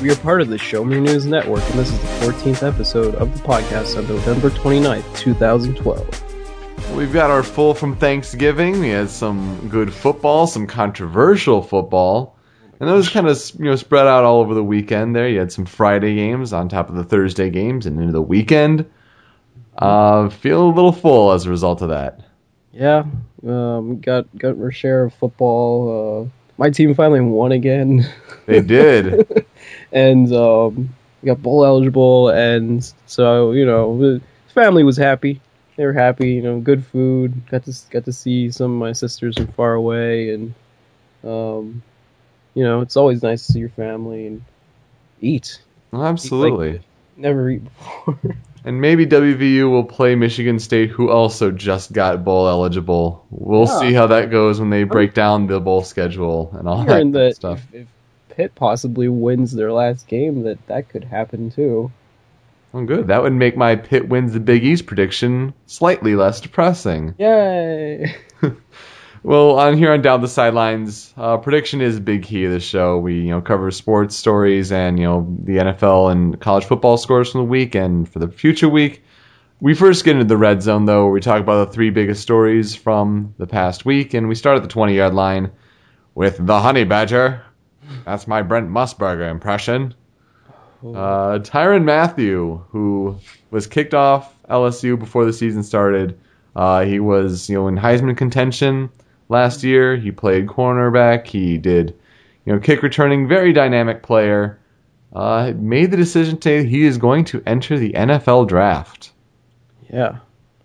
[0.00, 3.14] We are part of the Show Me News Network, and this is the 14th episode
[3.16, 6.96] of the podcast on November 29th, 2012.
[6.96, 8.80] We've got our full from Thanksgiving.
[8.80, 12.38] We had some good football, some controversial football,
[12.80, 15.14] and those kind of you know spread out all over the weekend.
[15.14, 18.22] There, you had some Friday games on top of the Thursday games, and into the
[18.22, 18.90] weekend.
[19.76, 22.20] Uh, feel a little full as a result of that.
[22.72, 23.04] Yeah,
[23.46, 26.24] um, got got our share of football.
[26.24, 28.06] Uh, my team finally won again.
[28.46, 29.46] They did.
[29.92, 34.20] and um, got bowl eligible, and so you know, the
[34.54, 35.40] family was happy.
[35.76, 37.46] They were happy, you know, good food.
[37.48, 40.54] Got to got to see some of my sisters from far away, and
[41.24, 41.82] um,
[42.54, 44.44] you know, it's always nice to see your family and
[45.20, 45.60] eat.
[45.92, 46.68] Absolutely.
[46.68, 46.82] Eat like
[47.16, 48.18] never eat before.
[48.64, 53.24] and maybe WVU will play Michigan State, who also just got bowl eligible.
[53.30, 53.78] We'll yeah.
[53.80, 57.36] see how that goes when they break down the bowl schedule and all that, that
[57.36, 57.60] stuff.
[57.72, 57.88] If, if
[58.40, 61.92] Pitt possibly wins their last game, that that could happen too.
[62.72, 63.08] Oh, good.
[63.08, 67.14] That would make my Pitt wins the Big East prediction slightly less depressing.
[67.18, 68.16] Yay!
[69.22, 72.60] well, on here on Down the Sidelines, uh, prediction is a big key of the
[72.60, 72.96] show.
[72.96, 77.30] We you know cover sports stories and you know the NFL and college football scores
[77.30, 79.04] from the week and for the future week.
[79.60, 82.22] We first get into the red zone though, where we talk about the three biggest
[82.22, 85.50] stories from the past week, and we start at the 20 yard line
[86.14, 87.44] with the Honey Badger.
[88.04, 89.94] That's my Brent Musburger impression.
[90.82, 93.18] Uh, Tyrann Mathieu, who
[93.50, 96.18] was kicked off LSU before the season started.
[96.56, 98.90] Uh, he was, you know, in Heisman contention
[99.28, 99.96] last year.
[99.96, 101.26] He played cornerback.
[101.26, 101.94] He did,
[102.44, 103.28] you know, kick returning.
[103.28, 104.58] Very dynamic player.
[105.12, 109.12] Uh, made the decision to he is going to enter the NFL draft.
[109.92, 110.18] Yeah.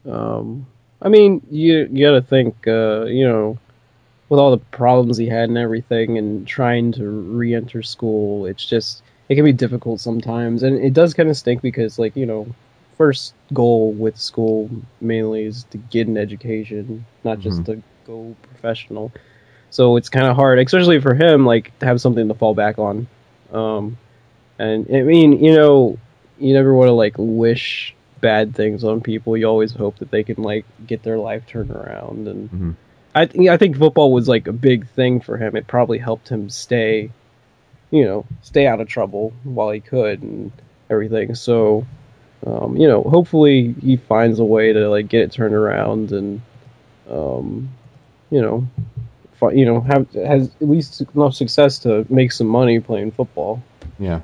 [0.10, 0.68] Um,
[1.02, 3.58] I mean, you you got to think, uh, you know,
[4.30, 9.04] with all the problems he had and everything, and trying to re-enter school, it's just
[9.30, 12.48] it can be difficult sometimes, and it does kind of stink because, like, you know,
[12.98, 14.70] first goal with school
[15.02, 17.74] mainly is to get an education, not just mm-hmm.
[17.74, 19.12] to go professional.
[19.70, 22.80] So it's kind of hard, especially for him, like to have something to fall back
[22.80, 23.08] on.
[23.52, 23.98] Um,
[24.58, 25.98] and I mean, you know,
[26.40, 29.36] you never want to like wish bad things on people.
[29.36, 32.50] You always hope that they can like get their life turned around and.
[32.50, 32.72] Mm-hmm
[33.16, 35.56] I th- I think football was like a big thing for him.
[35.56, 37.12] It probably helped him stay,
[37.90, 40.52] you know, stay out of trouble while he could and
[40.90, 41.34] everything.
[41.34, 41.88] So,
[42.46, 46.42] um, you know, hopefully he finds a way to like get it turned around and,
[47.10, 47.70] um,
[48.30, 48.68] you know,
[49.40, 53.64] fi- you know, have has at least enough success to make some money playing football.
[53.98, 54.22] Yeah.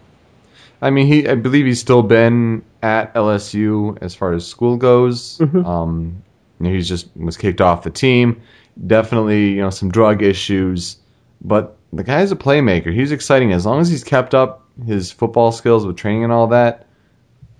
[0.82, 5.38] I mean, he I believe he's still been at LSU as far as school goes.
[5.38, 5.66] Mm-hmm.
[5.66, 6.24] Um,
[6.60, 8.42] he's just was kicked off the team
[8.88, 10.98] definitely you know some drug issues,
[11.42, 12.94] but the guy's a playmaker.
[12.94, 16.48] He's exciting as long as he's kept up his football skills with training and all
[16.48, 16.88] that.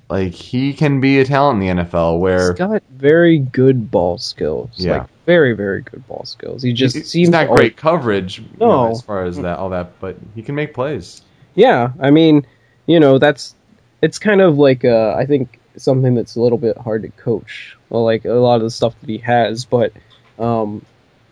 [0.10, 2.20] Like he can be a talent in the NFL.
[2.20, 4.70] Where he's got very good ball skills.
[4.76, 6.62] Yeah, like very very good ball skills.
[6.62, 8.42] He just he, seems he's not great coverage.
[8.60, 11.22] No, you know, as far as that all that, but he can make plays.
[11.56, 12.46] Yeah, I mean,
[12.88, 13.56] you know, that's
[14.02, 17.78] it's kind of like uh, I think something that's a little bit hard to coach.
[17.90, 19.94] Well, like a lot of the stuff that he has, but
[20.40, 20.86] um,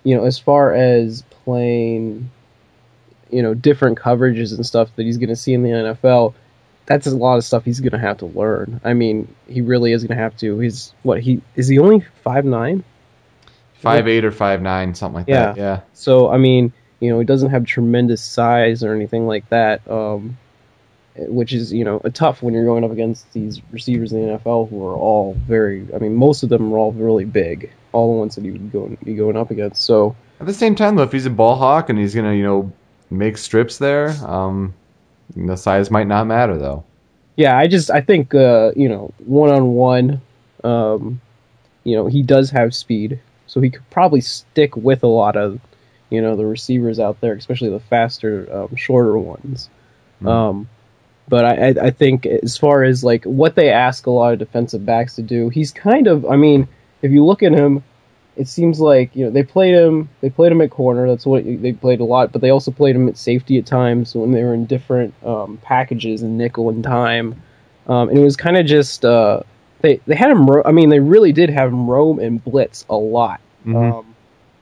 [0.03, 2.29] you know, as far as playing,
[3.29, 6.33] you know, different coverages and stuff that he's going to see in the NFL,
[6.85, 8.81] that's a lot of stuff he's going to have to learn.
[8.83, 10.59] I mean, he really is going to have to.
[10.59, 12.83] He's what he is he only five nine,
[13.75, 15.45] five eight or five nine, something like yeah.
[15.45, 15.57] that.
[15.57, 15.79] Yeah.
[15.93, 19.89] So I mean, you know, he doesn't have tremendous size or anything like that.
[19.89, 20.37] Um,
[21.27, 24.37] which is you know a tough when you're going up against these receivers in the
[24.37, 25.87] NFL who are all very.
[25.93, 27.71] I mean, most of them are all really big.
[27.91, 29.83] All the ones that he would go be going up against.
[29.83, 32.43] So at the same time, though, if he's a ball hawk and he's gonna you
[32.43, 32.71] know
[33.09, 34.73] make strips there, um,
[35.35, 36.83] the size might not matter though.
[37.35, 40.21] Yeah, I just I think uh, you know one on one,
[40.63, 41.21] um,
[41.83, 45.59] you know he does have speed, so he could probably stick with a lot of
[46.09, 49.69] you know the receivers out there, especially the faster, um, shorter ones.
[50.21, 50.27] Mm.
[50.27, 50.69] Um,
[51.29, 54.85] but I, I think as far as like what they ask a lot of defensive
[54.85, 56.25] backs to do, he's kind of.
[56.25, 56.67] I mean,
[57.01, 57.83] if you look at him,
[58.35, 60.09] it seems like you know they played him.
[60.21, 61.07] They played him at corner.
[61.07, 62.31] That's what they played a lot.
[62.31, 65.57] But they also played him at safety at times when they were in different um,
[65.61, 67.41] packages and nickel and dime.
[67.87, 69.41] Um, and it was kind of just uh,
[69.81, 70.49] they they had him.
[70.49, 73.41] Ro- I mean, they really did have him roam and blitz a lot.
[73.65, 73.99] Mhm.
[73.99, 74.15] Um,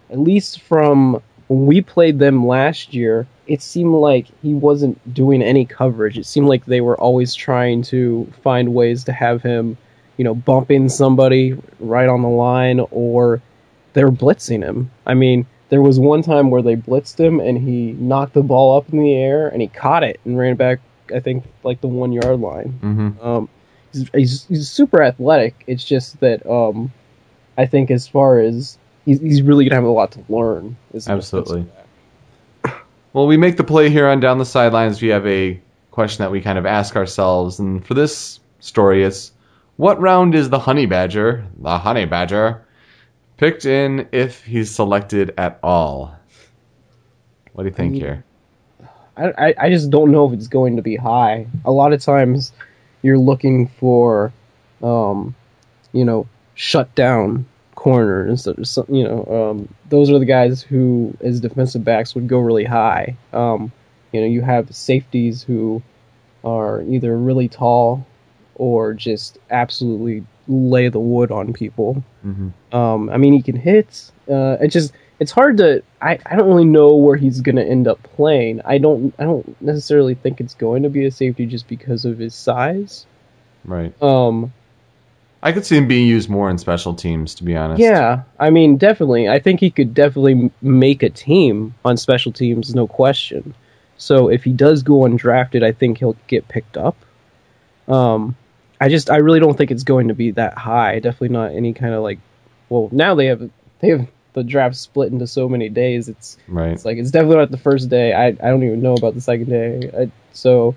[0.09, 5.41] at least from when we played them last year, it seemed like he wasn't doing
[5.41, 6.17] any coverage.
[6.17, 9.77] It seemed like they were always trying to find ways to have him,
[10.17, 13.41] you know, bumping somebody right on the line or
[13.93, 14.91] they're blitzing him.
[15.05, 18.77] I mean, there was one time where they blitzed him and he knocked the ball
[18.77, 20.79] up in the air and he caught it and ran back,
[21.13, 22.69] I think, like the one yard line.
[22.81, 23.49] hmm Um,
[23.93, 25.63] he's, he's, he's super athletic.
[25.67, 26.91] It's just that um,
[27.57, 30.77] I think as far as he's, he's really gonna have a lot to learn.
[31.07, 31.65] Absolutely.
[33.13, 35.01] Well, we make the play here on Down the Sidelines.
[35.01, 35.59] We have a
[35.89, 37.57] question that we kind of ask ourselves.
[37.57, 39.31] And for this story, it's
[39.77, 42.65] what round is the Honey Badger, the Honey Badger,
[43.37, 46.15] picked in if he's selected at all?
[47.53, 48.23] What do you think mean, here?
[49.15, 51.47] I, I I just don't know if it's going to be high.
[51.65, 52.51] A lot of times,
[53.01, 54.33] you're looking for,
[54.83, 55.35] um,
[55.93, 57.45] you know, shut down
[57.75, 58.47] corners.
[58.47, 62.39] or some- You know, um, those are the guys who, as defensive backs, would go
[62.39, 63.15] really high.
[63.33, 63.71] Um,
[64.11, 65.83] you know, you have safeties who
[66.43, 68.05] are either really tall
[68.57, 72.03] or just absolutely lay the wood on people.
[72.21, 74.11] hmm Um, I mean, he can hit.
[74.29, 75.83] Uh, it just it's hard to.
[76.01, 78.61] I, I don't really know where he's going to end up playing.
[78.65, 82.19] I don't I don't necessarily think it's going to be a safety just because of
[82.19, 83.05] his size.
[83.65, 83.93] Right.
[84.01, 84.53] Um,
[85.43, 87.79] I could see him being used more in special teams, to be honest.
[87.79, 89.29] yeah, I mean, definitely.
[89.29, 93.53] I think he could definitely make a team on special teams, no question.
[93.97, 96.95] So if he does go undrafted, I think he'll get picked up.
[97.87, 98.35] Um,
[98.79, 100.99] I just I really don't think it's going to be that high.
[100.99, 102.19] Definitely not any kind of like.
[102.69, 106.09] Well, now they have they have the draft split into so many days.
[106.09, 106.71] It's Right.
[106.71, 108.13] It's like it's definitely not the first day.
[108.13, 109.91] I I don't even know about the second day.
[109.97, 110.75] I, so,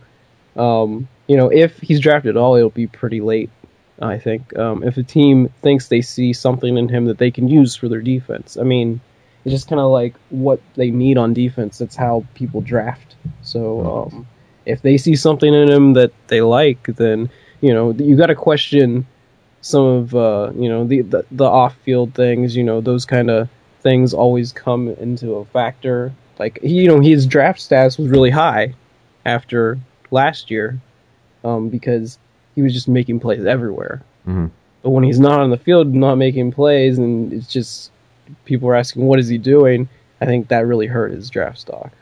[0.56, 3.50] um, you know, if he's drafted at all, it'll be pretty late.
[4.02, 4.56] I think.
[4.56, 7.86] Um, if a team thinks they see something in him that they can use for
[7.88, 9.00] their defense, I mean,
[9.44, 11.76] it's just kind of like what they need on defense.
[11.76, 13.16] That's how people draft.
[13.42, 14.26] So, um,
[14.64, 18.34] if they see something in him that they like, then you know you got to
[18.34, 19.06] question
[19.60, 22.56] some of uh, you know the the, the off field things.
[22.56, 23.48] You know those kind of
[23.80, 26.12] things always come into a factor.
[26.38, 28.74] Like he, you know his draft status was really high
[29.24, 29.78] after
[30.10, 30.80] last year
[31.44, 32.18] um, because
[32.54, 34.02] he was just making plays everywhere.
[34.24, 34.46] hmm
[34.82, 37.90] But when he's not on the field, not making plays, and it's just
[38.44, 39.88] people are asking what is he doing.
[40.20, 41.92] I think that really hurt his draft stock.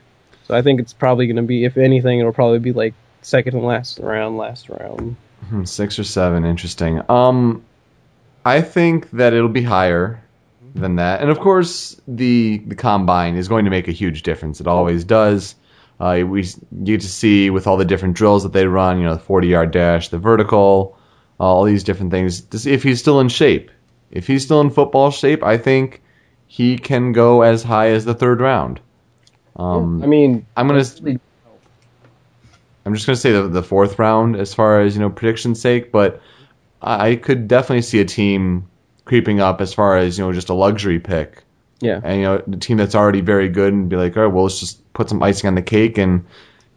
[0.46, 3.54] So I think it's probably going to be, if anything, it'll probably be like second
[3.54, 5.16] and last round, last round.
[5.46, 7.00] Hmm, Six or seven, interesting.
[7.08, 7.64] Um,
[8.44, 10.22] I think that it'll be higher
[10.74, 14.60] than that, and of course, the the combine is going to make a huge difference.
[14.60, 15.54] It always does.
[16.00, 19.04] Uh, we s- get to see with all the different drills that they run, you
[19.04, 20.96] know, the forty yard dash, the vertical,
[21.40, 23.70] all these different things, to see if he's still in shape.
[24.10, 26.02] If he's still in football shape, I think
[26.46, 28.80] he can go as high as the third round.
[29.56, 30.84] Um, I mean, I'm gonna.
[32.88, 35.92] I'm just gonna say the, the fourth round as far as you know prediction's sake,
[35.92, 36.22] but
[36.80, 38.66] I I could definitely see a team
[39.04, 41.42] creeping up as far as you know just a luxury pick,
[41.80, 44.32] yeah, and you know the team that's already very good and be like, all right,
[44.32, 46.24] well let's just put some icing on the cake and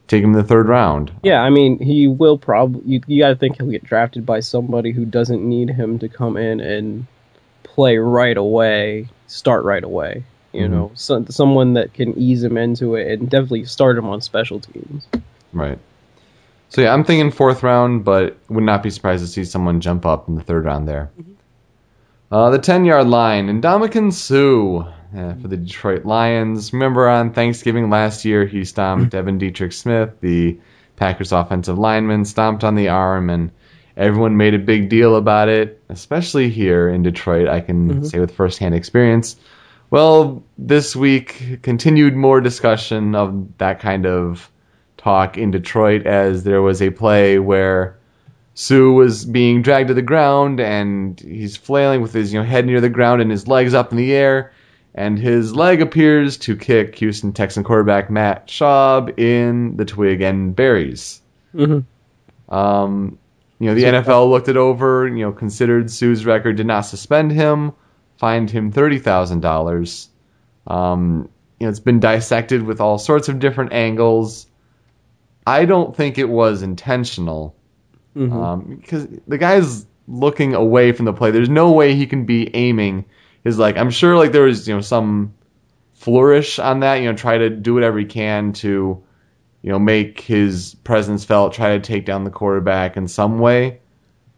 [0.07, 1.11] take him in the third round.
[1.23, 1.41] yeah.
[1.41, 2.81] I mean, he will probably.
[2.85, 6.09] You, you got to think he'll get drafted by somebody who doesn't need him to
[6.09, 7.07] come in and
[7.63, 10.23] play right away, start right away.
[10.51, 10.69] You Mhm.
[10.71, 14.59] know, so, someone that can ease him into it and definitely start him on special
[14.59, 15.07] teams.
[15.53, 15.79] Right.
[16.71, 20.05] So yeah, I'm thinking fourth round, but would not be surprised to see someone jump
[20.05, 21.11] up in the third round there.
[22.31, 26.71] Uh, the 10 yard line, and Ndamukong Suh uh, for the Detroit Lions.
[26.71, 30.57] Remember on Thanksgiving last year, he stomped Devin Dietrich Smith, the
[30.95, 33.51] Packers offensive lineman, stomped on the arm, and
[33.97, 37.49] everyone made a big deal about it, especially here in Detroit.
[37.49, 39.35] I can say with firsthand experience.
[39.89, 44.49] Well, this week continued more discussion of that kind of
[45.01, 47.97] talk in Detroit as there was a play where
[48.53, 52.65] Suh was being dragged to the ground and he's flailing with his you know head
[52.65, 54.51] near the ground and his legs up in the air
[54.93, 60.55] and his leg appears to kick Houston Texan quarterback Matt Schaub in the twig and
[60.55, 61.21] berries.
[61.55, 62.53] Mm-hmm.
[62.53, 63.17] Um,
[63.59, 67.31] you know, the NFL looked it over, you know, considered Suh's record, did not suspend
[67.31, 67.71] him,
[68.17, 70.09] fined him thirty thousand dollars.
[70.67, 71.29] Um,
[71.59, 74.47] you know, it's been dissected with all sorts of different angles.
[75.47, 77.55] I don't think it was intentional
[78.15, 78.33] Mhm.
[78.33, 81.31] um, because the guy's looking away from the play.
[81.31, 83.05] There's no way he can be aiming
[83.43, 85.33] his like I'm sure like there was you know some
[85.93, 86.95] flourish on that.
[86.95, 89.01] You know, try to do whatever he can to
[89.61, 91.53] you know make his presence felt.
[91.53, 93.79] Try to take down the quarterback in some way.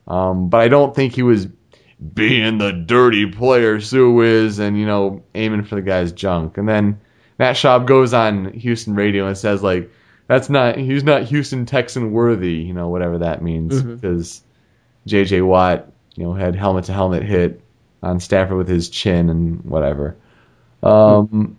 [0.08, 1.48] Um, but I don't think he was
[2.14, 6.58] being the dirty player Suh is and you know aiming for the guy's junk.
[6.58, 7.00] And then
[7.40, 9.90] Matt Schaub goes on Houston radio and says like
[10.28, 14.00] that's not he's not Houston Texan worthy, you know whatever that means Mhm.
[14.02, 14.42] because
[15.06, 15.42] J.J.
[15.42, 17.62] Watt you know had helmet to helmet hit
[18.02, 20.16] on Stafford with his chin and whatever.
[20.82, 21.58] Um,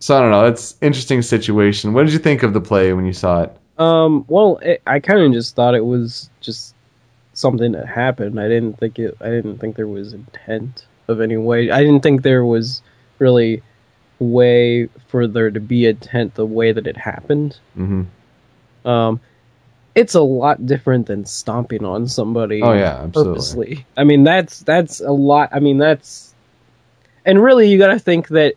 [0.00, 0.46] so I don't know.
[0.46, 1.92] It's interesting situation.
[1.92, 3.56] What did you think of the play when you saw it?
[3.78, 6.74] Um, well, it, I kind of just thought it was just
[7.32, 8.40] something that happened.
[8.40, 9.16] I didn't think it.
[9.20, 11.70] I didn't think there was intent of any way.
[11.70, 12.82] I didn't think there was
[13.20, 13.62] really
[14.18, 17.58] way for there to be a tent the way that it happened.
[17.74, 18.02] hmm
[18.84, 19.20] Um,
[19.94, 22.62] it's a lot different than stomping on somebody.
[22.62, 23.32] Oh yeah, absolutely.
[23.32, 23.86] purposely.
[23.96, 25.50] I mean, that's that's a lot.
[25.52, 26.32] I mean, that's
[27.24, 28.54] and really you got to think that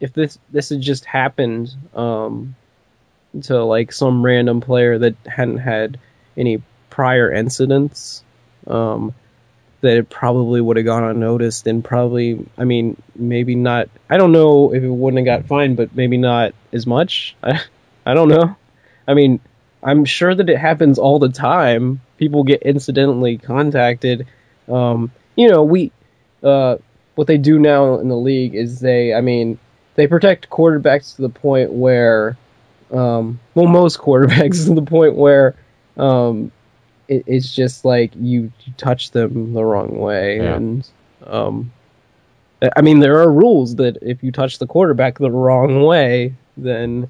[0.00, 2.54] if this this had just happened um,
[3.42, 5.98] to like some random player that hadn't had
[6.36, 8.22] any prior incidents,
[8.66, 9.14] um,
[9.80, 13.88] that it probably would have gone unnoticed and probably, I mean, maybe not.
[14.10, 17.36] I don't know if it wouldn't have got fined, but maybe not as much.
[17.42, 17.60] I
[18.06, 18.56] I don't know.
[19.06, 19.40] I mean,
[19.82, 22.00] I'm sure that it happens all the time.
[22.16, 24.26] People get incidentally contacted.
[24.66, 25.92] Um, you know, we
[26.42, 26.76] uh,
[27.14, 29.58] what they do now in the league is they, I mean,
[29.96, 32.36] they protect quarterbacks to the point where,
[32.92, 35.54] um, well, most quarterbacks to the point where
[35.96, 36.52] um,
[37.08, 40.54] it, it's just like you, you touch them the wrong way, Yeah.
[40.56, 40.88] and
[41.26, 41.72] um,
[42.76, 47.08] I mean, there are rules that if you touch the quarterback the wrong way, then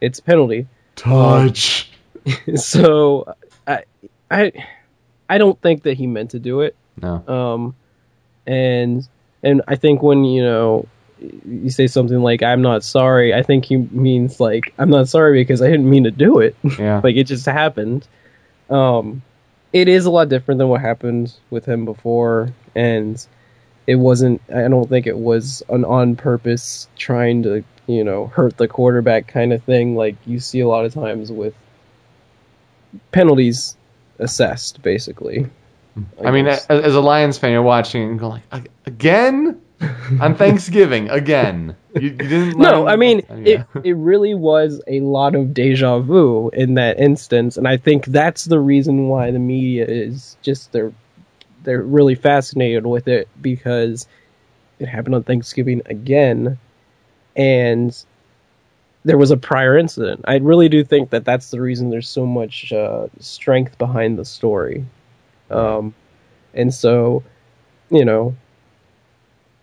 [0.00, 1.90] it's penalty Touch.
[2.56, 3.34] so
[3.66, 3.84] I
[4.30, 4.52] I
[5.28, 6.76] I don't think that he meant to do it.
[7.00, 7.24] no.
[7.26, 7.74] Um
[8.46, 9.06] and
[9.42, 10.86] and I think when you know
[11.44, 15.40] you say something like I'm not sorry, I think he means like I'm not sorry
[15.40, 16.54] because I didn't mean to do it.
[16.78, 17.00] Yeah.
[17.04, 18.06] like it just happened.
[18.70, 19.22] Um
[19.72, 23.24] it is a lot different than what happened with him before and
[23.86, 28.56] it wasn't I don't think it was an on purpose trying to, you know, hurt
[28.56, 31.54] the quarterback kind of thing like you see a lot of times with
[33.12, 33.76] penalties
[34.18, 35.46] assessed basically.
[36.24, 39.60] I mean, as, a Lions fan, you're watching and going like, again
[40.20, 41.76] on Thanksgiving, again.
[41.96, 42.58] You, you didn't.
[42.58, 43.64] no, I mean Yeah.
[43.64, 43.66] it.
[43.82, 48.44] It really was a lot of deja vu in that instance, and I think that's
[48.44, 50.92] the reason why the media is just they're
[51.64, 54.06] they're really fascinated with it because
[54.78, 56.58] it happened on Thanksgiving again,
[57.36, 57.94] and
[59.04, 60.22] there was a prior incident.
[60.26, 64.24] I really do think that that's the reason there's so much uh, strength behind the
[64.24, 64.84] story,
[65.50, 65.94] um,
[66.54, 67.22] and so
[67.90, 68.34] you know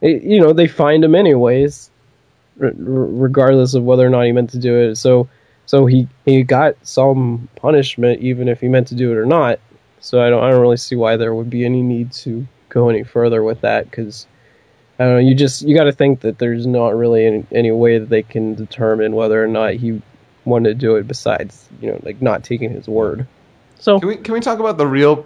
[0.05, 1.89] it, you know they find him anyways
[2.61, 5.27] r- r- regardless of whether or not he meant to do it so
[5.65, 9.59] so he he got some punishment even if he meant to do it or not
[9.99, 12.89] so i don't i don't really see why there would be any need to go
[12.89, 14.27] any further with that cuz
[14.99, 15.19] I don't know.
[15.19, 18.23] You just you got to think that there's not really any, any way that they
[18.23, 20.01] can determine whether or not he
[20.45, 21.07] wanted to do it.
[21.07, 23.27] Besides, you know, like not taking his word.
[23.79, 25.25] So, Can we can we talk about the real,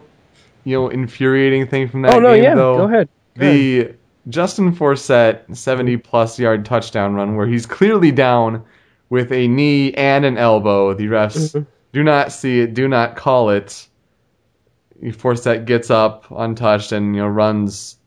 [0.64, 2.78] you know, infuriating thing from that oh no, game yeah, though?
[2.78, 3.10] go ahead.
[3.38, 3.99] Go ahead.
[4.30, 8.64] Justin Forsett 70 plus yard touchdown run where he's clearly down
[9.10, 10.94] with a knee and an elbow.
[10.94, 11.66] The refs Mhm.
[11.94, 13.88] do not see it, do not call it.
[15.04, 17.98] Forsett gets up untouched and you know runs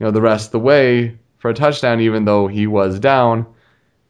[0.00, 3.46] you know the rest of the way for a touchdown even though he was down.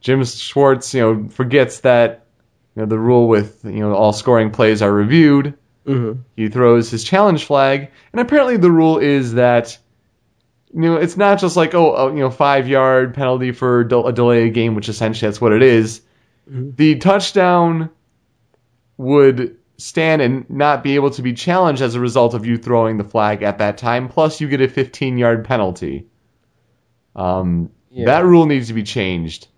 [0.01, 2.25] Jim Schwartz, you know, forgets that
[2.77, 5.53] you know the rule with you know all scoring plays are reviewed.
[5.87, 6.19] Mhm.
[6.37, 9.77] He throws his challenge flag, and apparently the rule is that
[10.73, 13.89] you know it's not just like oh, oh you know five yard penalty for a
[14.13, 16.03] delay of game, which essentially that's what it is.
[16.51, 16.77] Mhm.
[16.77, 17.91] The touchdown
[18.97, 22.97] would stand and not be able to be challenged as a result of you throwing
[22.97, 24.09] the flag at that time.
[24.09, 26.07] Plus, you get a 15 yard penalty.
[27.15, 28.07] Um, Yeah.
[28.07, 29.49] That rule needs to be changed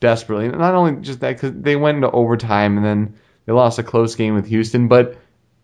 [0.00, 0.48] desperately.
[0.48, 3.14] Not only just that, because they went into overtime and then
[3.46, 5.16] they lost a close game with Houston, but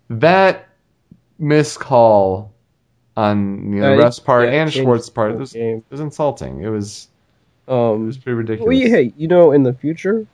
[0.09, 0.69] that
[1.39, 2.55] miscall
[3.17, 5.83] on you know, Uh, the ref's part yeah, and changed Schwartz's part whole was, game.
[5.91, 6.63] was insulting.
[6.63, 7.09] It was
[7.69, 8.67] um, it was pretty ridiculous.
[8.69, 10.27] Well, yeah, hey, you know, in the future,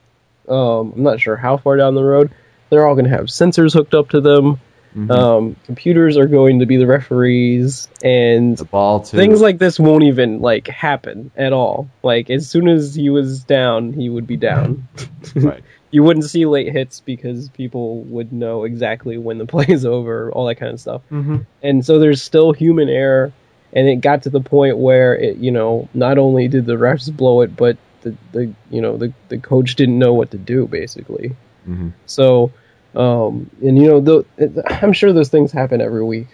[0.49, 2.31] um, I'm not sure how far down the road,
[2.69, 4.61] they're all going to have sensors hooked up to them.
[4.97, 5.11] Mhm.
[5.11, 10.43] Um, computers are going to be the referees, and the things like this won't even
[10.43, 11.89] like happen at all.
[12.03, 14.87] Like as soon as he was down, he would be down.
[15.35, 15.62] right.
[15.93, 20.33] You wouldn't see late hits because people would know exactly when the play is over,
[20.33, 23.33] all that kind of stuff hmm and so there's still human error
[23.73, 27.15] and it got to the point where it, you know, not only did the refs
[27.15, 30.67] blow it, but the, the you know the the coach didn't know what to do
[30.67, 31.35] basically.
[31.67, 31.91] Mm-hmm.
[32.07, 32.53] So,
[32.95, 36.29] um, and you know, the, I'm sure those things happen every week,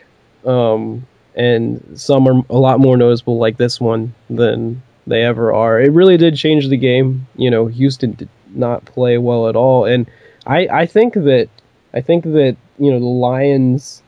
[0.44, 5.80] um, and some are a lot more noticeable, like this one, than they ever are.
[5.80, 7.26] It really did change the game.
[7.36, 10.06] You know, Houston did not play well at all, and
[10.46, 11.48] I I think that
[11.94, 14.02] I think that you know the Lions.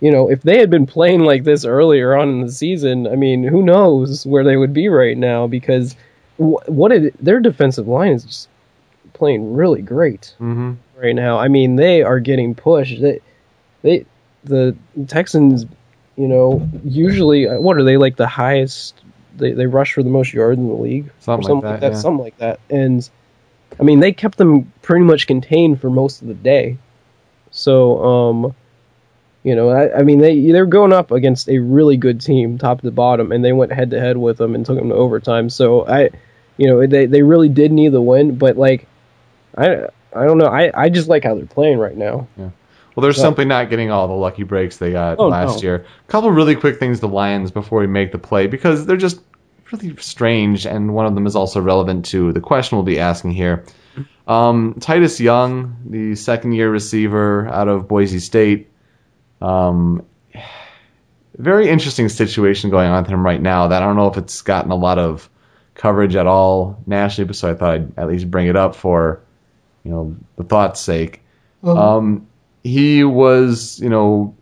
[0.00, 3.16] You know, if they had been playing like this earlier on in the season, I
[3.16, 5.46] mean, who knows where they would be right now?
[5.46, 5.94] Because
[6.38, 8.48] what it, their defensive line is just
[9.12, 10.72] playing really great Mm-hmm.
[10.98, 11.38] right now.
[11.38, 12.98] I mean, they are getting pushed.
[12.98, 13.20] They,
[13.82, 14.06] they,
[14.44, 14.74] the
[15.06, 15.66] Texans,
[16.16, 18.94] you know, usually what are they like the highest?
[19.36, 21.98] They they rush for the most yards in the league, Something or like that, yeah.
[21.98, 22.58] something like that.
[22.70, 23.06] And
[23.78, 26.76] I mean, they kept them pretty much contained for most of the day.
[27.50, 28.54] So, um,
[29.42, 32.82] you know, I, I mean, they they're going up against a really good team, top
[32.82, 35.48] to bottom, and they went head to head with them and took them to overtime.
[35.50, 36.10] So I,
[36.56, 38.86] you know, they they really did need the win, but like,
[39.56, 42.28] I I don't know, I I just like how they're playing right now.
[42.36, 42.50] Yeah.
[42.94, 43.22] Well, they're Yeah.
[43.22, 45.68] simply not getting all the lucky breaks they got Oh, last no.
[45.68, 45.86] year.
[46.06, 49.20] A couple really quick things to Lions before we make the play because they're just
[49.72, 53.32] really strange, and one of them is also relevant to the question we'll be asking
[53.32, 53.64] here.
[54.26, 58.70] Um, Titus Young, the second year receiver out of Boise State,
[59.40, 60.04] um,
[61.36, 64.42] very interesting situation going on with him right now that I don't know if it's
[64.42, 65.28] gotten a lot of
[65.74, 69.22] coverage at all nationally, but so I thought I'd at least bring it up for
[69.84, 71.22] you know the thought's sake.
[71.64, 72.26] Um,
[72.62, 74.34] he was, you know,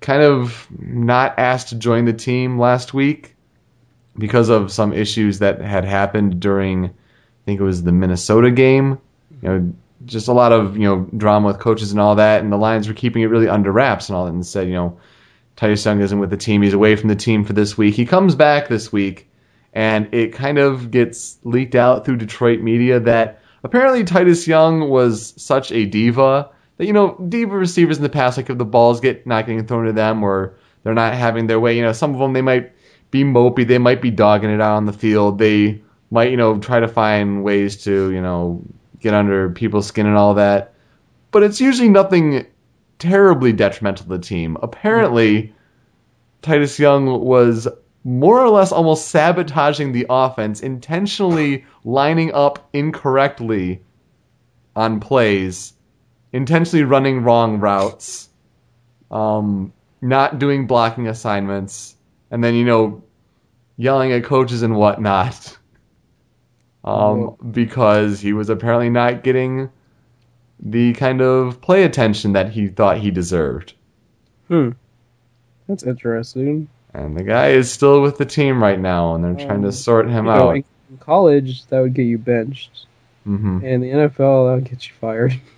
[0.00, 3.36] kind of not asked to join the team last week
[4.18, 6.90] because of some issues that had happened during, I
[7.44, 8.98] think it was the Minnesota game.
[9.42, 9.72] You know,
[10.06, 12.88] just a lot of you know drama with coaches and all that, and the Lions
[12.88, 14.98] were keeping it really under wraps and all that, and said, you know,
[15.56, 17.94] Titus Young isn't with the team; he's away from the team for this week.
[17.94, 19.28] He comes back this week,
[19.72, 25.34] and it kind of gets leaked out through Detroit media that apparently Titus Young was
[25.36, 29.00] such a diva that you know diva receivers in the past, like if the balls
[29.00, 32.14] get not getting thrown to them or they're not having their way, you know, some
[32.14, 32.72] of them they might
[33.10, 36.58] be mopey, they might be dogging it out on the field, they might you know
[36.58, 38.62] try to find ways to you know
[39.00, 40.74] get under people's skin and all that,
[41.30, 42.46] but it's usually nothing
[42.98, 44.56] terribly detrimental to the team.
[44.62, 45.54] Apparently.
[46.42, 47.68] Titus Young was
[48.02, 53.82] more or less almost sabotaging the offense, intentionally lining up incorrectly
[54.74, 55.74] on plays,
[56.32, 58.28] intentionally running wrong routes,
[59.10, 61.94] um, not doing blocking assignments,
[62.30, 63.02] and then, you know,
[63.76, 65.56] yelling at coaches and whatnot.
[66.82, 69.68] Um, because he was apparently not getting
[70.60, 73.74] the kind of play attention that he thought he deserved.
[74.48, 74.70] Hmm,
[75.68, 76.68] that's interesting.
[76.94, 79.72] And the guy is still with the team right now, and they're trying to Um,
[79.72, 80.56] sort him You know, out.
[80.56, 80.64] in
[81.00, 82.86] college, that would get you benched,
[83.26, 83.56] Mm-hmm.
[83.62, 85.34] and in the NFL, that would get you fired.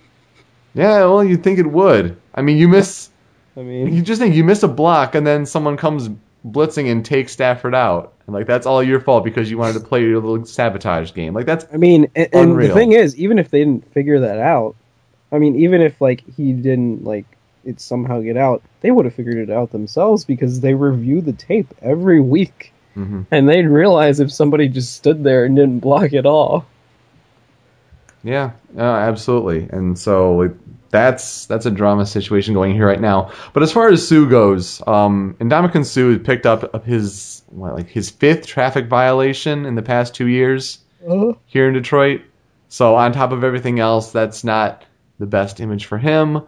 [0.75, 2.17] Yeah, well, you'd think it would.
[2.33, 3.09] I mean, you miss.
[3.55, 6.09] I mean, You just think you miss a block, and then someone comes
[6.45, 9.79] blitzing and take Stafford out, and like that's all your fault because you wanted to
[9.79, 11.33] play your little sabotage game.
[11.33, 14.39] Like that's I mean, and, and the thing is, even if they didn't figure that
[14.39, 14.75] out,
[15.31, 17.25] I mean, even if like he didn't like
[17.65, 21.31] it somehow get out, they would have figured it out themselves because they review the
[21.33, 23.25] tape every week, Mhm.
[23.31, 26.65] and they'd realize if somebody just stood there and didn't block at all.
[28.23, 29.67] Yeah, uh, absolutely.
[29.71, 30.51] And so like,
[30.93, 33.31] that's that's a drama situation going here right now.
[33.51, 38.11] But as far as Suh goes, um, Ndamukong Suh picked up his what, like his
[38.11, 40.77] fifth traffic violation in the past two years
[41.47, 42.21] here in Detroit.
[42.69, 44.85] So on top of everything else, that's not
[45.17, 46.43] the best image for him.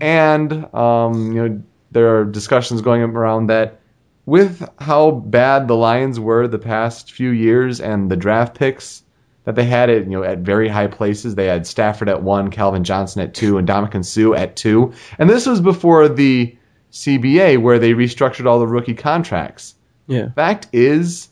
[0.00, 3.80] And um, you know there are discussions going around that
[4.26, 9.02] with how bad the Lions were the past few years and the draft picks
[9.48, 11.34] that they had it, you know, at very high places.
[11.34, 14.92] They had Stafford at one, Calvin Johnson at two, and Ndamukong Suh at two.
[15.18, 16.54] And this was before the
[16.92, 19.74] CBA where they restructured all the rookie contracts.
[20.06, 20.32] Yeah.
[20.32, 21.30] Fact is,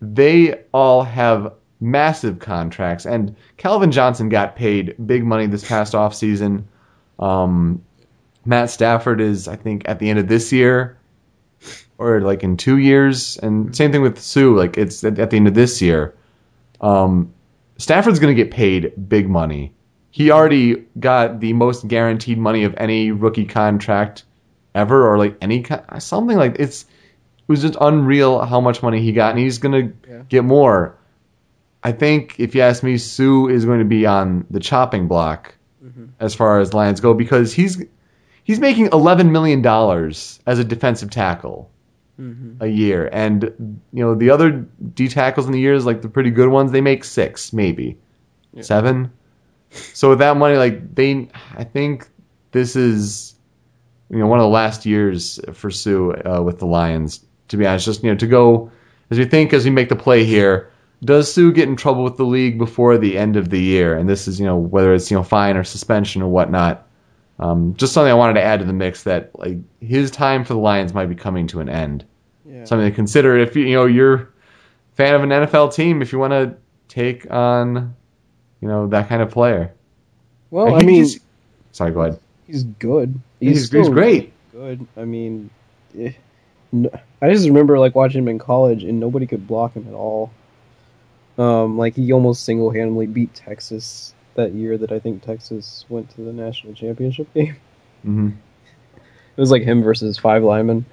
[0.00, 6.64] they all have massive contracts, and Calvin Johnson got paid big money this past offseason.
[7.18, 7.84] Um,
[8.46, 10.96] Matt Stafford is, I think, at the end of this year,
[11.98, 14.48] or like in two years, and same thing with Suh.
[14.48, 16.14] Like it's at, at the end of this year.
[16.80, 17.34] Um,
[17.80, 19.72] Stafford's going to get paid big money.
[20.10, 24.24] He already got the most guaranteed money of any rookie contract
[24.74, 25.64] ever, or like any
[25.98, 26.82] something like it's.
[26.82, 30.22] It was just unreal how much money he got, and he's going to Yeah.
[30.28, 30.96] get more.
[31.82, 35.54] I think, if you ask me, Suh is going to be on the chopping block
[35.84, 36.06] mm-hmm.
[36.20, 37.82] as far as Lions go because he's
[38.44, 41.69] he's making eleven million dollars as a defensive tackle.
[42.20, 42.62] Mm-hmm.
[42.62, 43.44] a year, and
[43.92, 44.50] you know the other
[44.94, 47.96] D tackles in the years, like the pretty good ones, they make six, maybe
[48.52, 48.62] Yeah.
[48.62, 49.10] seven.
[49.70, 52.08] So with that money, like they, I think
[52.52, 53.34] this is,
[54.10, 57.24] you know, one of the last years for Suh uh, with the Lions.
[57.48, 58.70] To be honest, just you know, to go
[59.10, 60.70] as we think as we make the play here,
[61.02, 63.96] does Suh get in trouble with the league before the end of the year?
[63.96, 66.86] And this is, you know, whether it's you know fine or suspension or whatnot.
[67.38, 70.52] Um, just something I wanted to add to the mix that like his time for
[70.52, 72.04] the Lions might be coming to an end.
[72.50, 72.64] Yeah.
[72.64, 74.26] Something to consider if you you know you're a
[74.94, 76.56] fan of an NFL team if you want to
[76.88, 77.94] take on
[78.60, 79.72] you know that kind of player.
[80.50, 81.20] well, I mean, just-
[81.72, 82.18] sorry, go ahead.
[82.46, 83.18] he's good.
[83.38, 84.32] He's, he's, still great.
[84.52, 84.86] good.
[84.96, 85.48] I mean,
[85.98, 86.12] eh,
[86.72, 86.90] no,
[87.22, 90.32] I just remember like watching him in college, and nobody could block him at all.
[91.38, 96.20] Um, like he almost single-handedly beat Texas that year that I think Texas went to
[96.22, 97.56] the national championship game.
[98.02, 98.30] hmm
[99.36, 100.84] It was like him versus five linemen.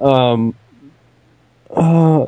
[0.00, 0.54] Um,
[1.74, 2.26] uh,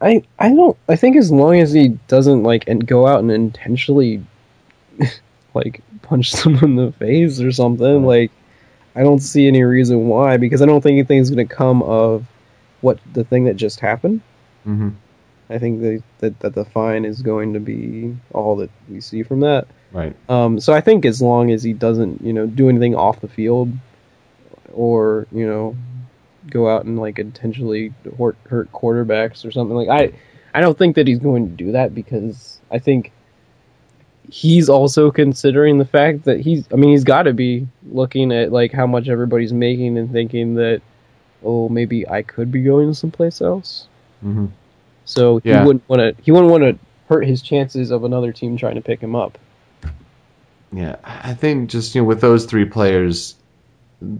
[0.00, 0.76] I I don't.
[0.88, 4.24] I think as long as he doesn't like and go out and intentionally
[5.54, 8.30] like punch someone in the face or something, like
[8.94, 10.36] I don't see any reason why.
[10.36, 12.26] Because I don't think anything's going to come of
[12.80, 14.20] what the thing that just happened.
[14.64, 14.90] hmm
[15.50, 19.22] I think that, that that the fine is going to be all that we see
[19.22, 19.66] from that.
[19.92, 20.16] Right.
[20.28, 23.28] Um, so I think as long as he doesn't, you know, do anything off the
[23.28, 23.70] field,
[24.72, 25.76] or you know,
[26.50, 30.12] go out and like intentionally hurt, hurt quarterbacks or something like I,
[30.52, 33.12] I don't think that he's going to do that because I think
[34.30, 36.66] he's also considering the fact that he's.
[36.72, 40.54] I mean, he's got to be looking at like how much everybody's making and thinking
[40.54, 40.82] that,
[41.44, 43.88] oh, maybe I could be going someplace else.
[44.20, 44.46] hmm
[45.04, 45.64] So he Yeah.
[45.64, 46.22] wouldn't want to.
[46.22, 46.78] He wouldn't want to
[47.08, 49.38] hurt his chances of another team trying to pick him up.
[50.72, 53.36] Yeah, I think just you know with those three players,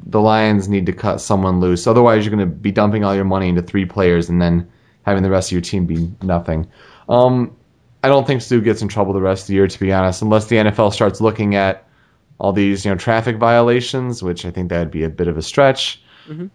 [0.07, 1.87] the Lions need to cut someone loose.
[1.87, 4.69] Otherwise, you're going to be dumping all your money into three players and then
[5.03, 6.67] having the rest of your team be nothing.
[7.09, 7.57] Um,
[8.03, 10.23] I don't think Suh gets in trouble the rest of the year, to be honest,
[10.23, 11.87] unless the NFL starts looking at
[12.39, 15.43] all these you know traffic violations, which I think that'd be a bit of a
[15.43, 16.03] stretch.
[16.29, 16.51] Mhm.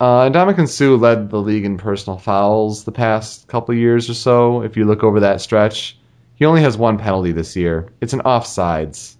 [0.00, 4.62] Uh, Suh led the league in personal fouls the past couple of years or so.
[4.62, 5.96] If you look over that stretch,
[6.34, 7.92] he only has one penalty this year.
[8.00, 9.14] It's an offsides.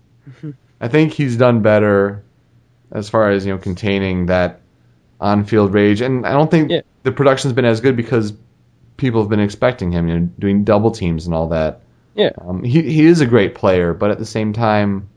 [0.80, 2.24] I think he's done better
[2.92, 4.60] as far as you know containing that
[5.20, 6.80] on-field rage, and I don't think Yeah.
[7.04, 8.32] the production's been as good because
[8.96, 11.80] people have been expecting him, you know, doing double teams and all that.
[12.14, 12.30] Yeah.
[12.46, 15.08] Um, he he is a great player, but at the same time,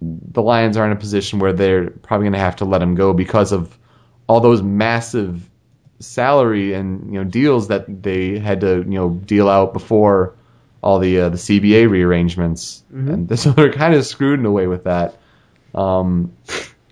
[0.00, 2.94] the Lions are in a position where they're probably going to have to let him
[2.94, 3.76] go because of
[4.28, 5.48] all those massive
[5.98, 10.34] salary and you know deals that they had to you know deal out before
[10.82, 13.12] all the uh, the CBA rearrangements, Mhm.
[13.12, 15.16] and so they're kind of screwed in a way with that.
[15.74, 16.32] Um,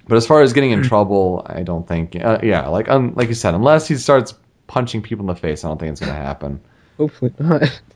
[0.06, 2.16] but as far as getting in trouble, I don't think.
[2.16, 4.34] Uh, yeah, like un, like you said, unless he starts
[4.66, 6.60] punching people in the face, I don't think it's going to happen.
[6.96, 7.80] Hopefully not.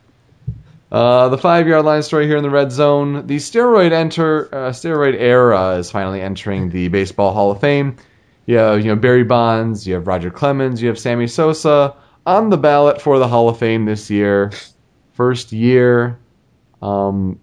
[0.90, 3.27] Uh, the five yard line story here in the red zone.
[3.27, 7.97] The steroid enter uh, steroid era is finally entering the baseball Hall of Fame.
[8.47, 11.94] You have you know Barry Bonds, you have Roger Clemens, you have Sammy Sosa
[12.25, 14.51] on the ballot for the Hall of Fame this year.
[15.12, 16.18] First year.
[16.81, 17.38] Um,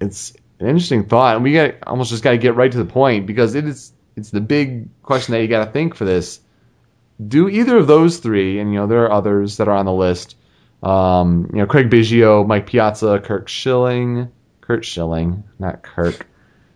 [0.00, 2.84] it's an interesting thought, and we got almost just got to get right to the
[2.84, 6.40] point because it is it's the big question that you got to think for this.
[7.24, 9.92] Do either of those three, and you know there are others that are on the
[9.92, 10.36] list.
[10.82, 16.26] Um, you know, Craig Biggio, Mike Piazza, Kirk Schilling, Curt Schilling, not Kirk,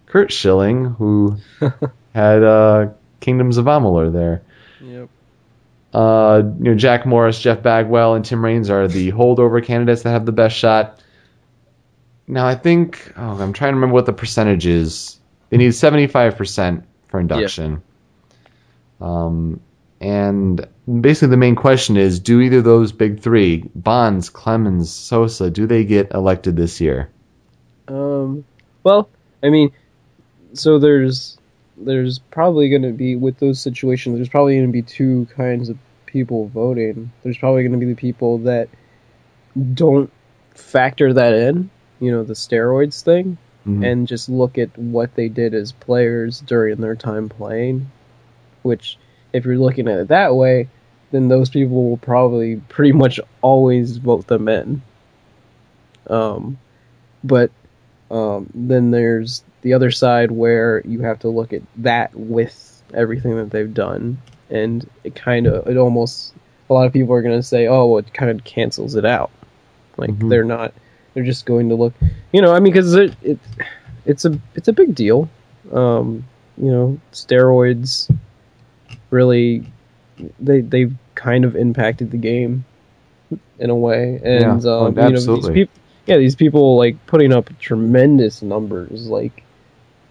[0.06, 1.38] Curt Schilling, who
[2.14, 4.42] had uh, Kingdoms of Amalur there.
[4.80, 5.08] Yep.
[5.92, 10.10] Uh, you know, Jack Morris, Jeff Bagwell, and Tim Raines are the holdover candidates that
[10.10, 11.00] have the best shot.
[12.28, 15.18] Now, I think oh, I'm trying to remember what the percentage is.
[15.50, 17.82] They need 75% for induction.
[19.00, 19.60] Um,
[20.00, 20.66] and
[21.00, 25.66] basically, the main question is: Do either of those big three, Bonds, Clemens, Sosa, do
[25.66, 27.10] they get elected this year?
[27.88, 28.44] Um.
[28.82, 29.08] Well,
[29.42, 29.72] I mean,
[30.52, 31.38] so there's
[31.76, 34.16] there's probably going to be with those situations.
[34.16, 37.12] There's probably going to be two kinds of people voting.
[37.22, 38.68] There's probably going to be the people that
[39.74, 40.10] don't
[40.54, 41.70] factor that in.
[42.00, 43.84] You know, the steroids thing, Mhm.
[43.84, 47.90] and just look at what they did as players during their time playing.
[48.62, 48.98] Which,
[49.32, 50.68] if you're looking at it that way,
[51.12, 54.82] then those people will probably pretty much always vote them in.
[56.08, 56.58] Um,
[57.24, 57.50] but
[58.10, 63.36] um, then there's the other side where you have to look at that with everything
[63.36, 66.32] that they've done, and it kind of it almost
[66.70, 69.04] a lot of people are going to say, oh, well, it kind of cancels it
[69.04, 69.30] out.
[69.96, 70.28] Like Mhm.
[70.30, 70.72] they're not,
[71.16, 71.94] they're just going to look,
[72.30, 73.38] you know, I mean, because it, it
[74.04, 75.30] it's a it's a big deal.
[75.72, 76.26] Um,
[76.58, 78.14] you know, steroids
[79.08, 79.66] really
[80.38, 82.66] they they've kind of impacted the game
[83.58, 87.32] in a way, and Yeah, um, you know these people, yeah, these people like putting
[87.32, 89.42] up tremendous numbers, like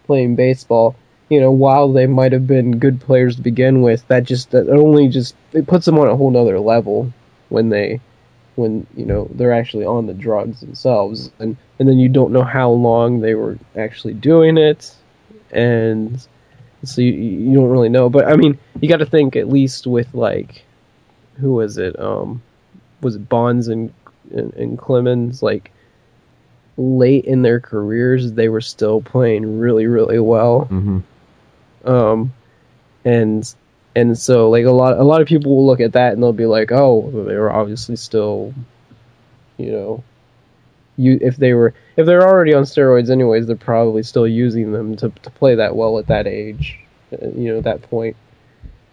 [0.07, 0.95] playing baseball.
[1.29, 4.69] You know, while they might have been good players to begin with, that just that
[4.69, 7.13] only just it puts them on a whole nother level
[7.49, 8.01] when they
[8.55, 12.43] when you know they're actually on the drugs themselves, and and then you don't know
[12.43, 14.93] how long they were actually doing it,
[15.51, 16.25] and
[16.83, 18.09] so you, you don't really know.
[18.09, 20.63] But I mean, you got to think at least with like,
[21.37, 21.99] who was it?
[21.99, 22.41] Um,
[23.01, 23.93] was it Bonds and
[24.31, 25.43] and, and Clemens?
[25.43, 25.71] Like
[26.77, 30.65] late in their careers, they were still playing really really well.
[30.65, 30.99] hmm
[31.83, 32.33] Um,
[33.03, 33.53] and
[33.95, 36.33] and so like a lot a lot of people will look at that and they'll
[36.33, 38.53] be like, oh, they were obviously still,
[39.57, 40.03] you know,
[40.97, 44.95] you if they were if they're already on steroids anyways, they're probably still using them
[44.97, 46.79] to to play that well at that age,
[47.13, 48.15] uh, you know, that point.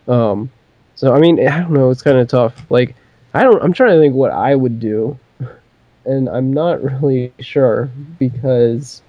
[0.07, 0.51] Um,
[0.95, 2.71] so I mean, I don't know, it's kind of tough.
[2.71, 2.95] Like
[3.35, 5.19] I don't, I'm trying to think what I would do,
[6.05, 9.03] and I'm not really sure because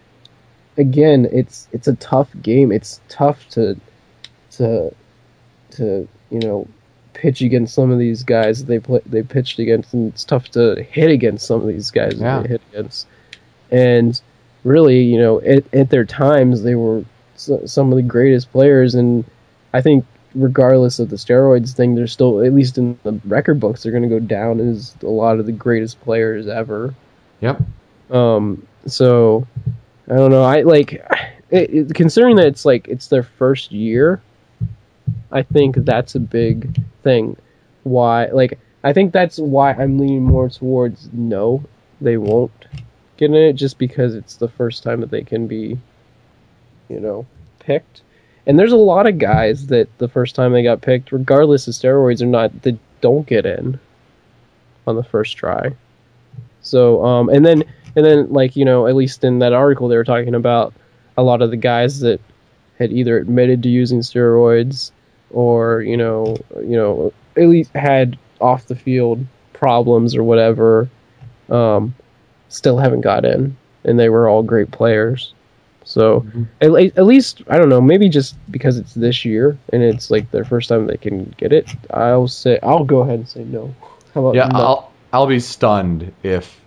[0.77, 2.71] again, it's it's a tough game.
[2.71, 3.79] It's tough to
[4.53, 4.93] to
[5.77, 6.67] to you know
[7.13, 10.81] pitch against some of these guys they play they pitched against, and it's tough to
[10.83, 12.38] hit against some of these guys Yeah.
[12.38, 13.07] that they hit against.
[13.71, 14.19] And
[14.63, 17.03] really, you know, at, at their times, they were
[17.36, 19.25] some of the greatest players, and
[19.73, 20.05] I think
[20.36, 24.03] regardless of the steroids thing, they're still at least in the record books, they're going
[24.03, 26.93] to go down as a lot of the greatest players ever.
[27.41, 27.62] Yep.
[28.12, 29.45] Um, so
[30.09, 30.43] I don't know.
[30.43, 30.93] I like
[31.49, 34.21] it, it, considering that it's like it's their first year.
[35.34, 37.36] I think that's a big thing.
[37.84, 38.28] Why?
[38.28, 41.63] Like I think that's why I'm leaning more towards no,
[42.00, 42.52] they won't
[43.17, 45.78] get in it just because it's the first time that they can be,
[46.88, 47.26] you know,
[47.60, 48.04] picked.
[48.46, 51.74] And there's a lot of guys that the first time they got picked, regardless of
[51.74, 53.80] steroids or not, that don't get in
[54.86, 55.72] on the first try.
[56.62, 57.63] So, um, and then
[57.96, 60.74] and then like you know, at least in that article, they were talking about
[61.17, 62.22] a lot of the guys that
[62.78, 64.91] had either admitted to using steroids
[65.34, 70.88] or you know, you know, at least had off the field problems or whatever.
[71.50, 71.93] Um,
[72.50, 75.34] still haven't got in, and they were all great players.
[75.86, 76.48] So Mhm.
[76.62, 80.32] at, at least I don't know, maybe just because it's this year and it's like
[80.32, 83.74] their first time they can get it, I'll say I'll go ahead and say no.
[84.13, 84.60] How about Yeah, no?
[84.60, 86.60] I'll I'll be stunned if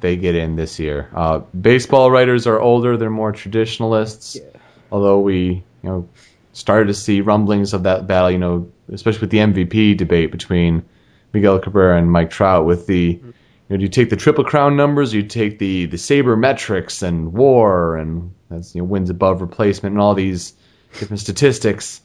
[0.00, 1.08] they get in this year.
[1.14, 4.36] Uh, baseball writers are older; they're more traditionalists.
[4.36, 4.42] Yeah.
[4.90, 6.08] Although we, you know,
[6.52, 10.84] started to see rumblings of that battle, you know, especially with the MVP debate between
[11.32, 12.66] Miguel Cabrera and Mike Trout.
[12.66, 13.34] With the, you
[13.70, 15.12] know, do you take the triple crown numbers?
[15.12, 20.00] You take the the sabermetrics and WAR and that's you know wins above replacement and
[20.00, 20.54] all these
[20.98, 22.00] different statistics.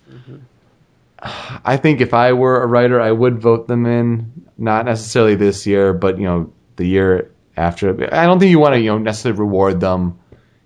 [1.19, 4.45] I think if I were a writer, I would vote them in.
[4.57, 7.89] Not necessarily this year, but you know the year after.
[8.13, 10.19] I don't think you want to you know necessarily reward them,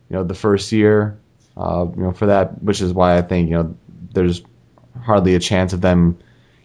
[0.10, 1.20] you know, the first year,
[1.58, 2.62] uh, you know, for that.
[2.64, 3.76] Which is why I think you know
[4.14, 4.42] there's
[5.04, 6.18] hardly a chance of them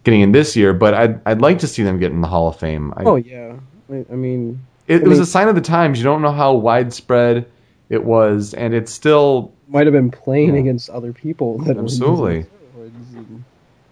[0.03, 0.73] getting in this year.
[0.73, 2.93] But I'd I'd like to see them get in the Hall of Fame.
[2.97, 3.55] I, Oh yeah,
[3.91, 5.97] I, I mean, it, it I was mean- a sign of the times.
[5.97, 7.45] You don't know how widespread
[7.89, 10.61] it was, and it's still might have been playing Yeah.
[10.61, 12.35] against other people that Absolutely.
[12.37, 13.43] using steroids and-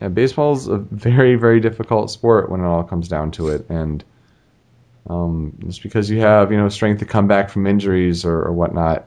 [0.01, 4.03] Yeah, baseball's a very, very difficult sport when it all comes down to it, and
[5.09, 8.53] um, just because you have you know strength to come back from injuries or, or
[8.53, 9.05] whatnot.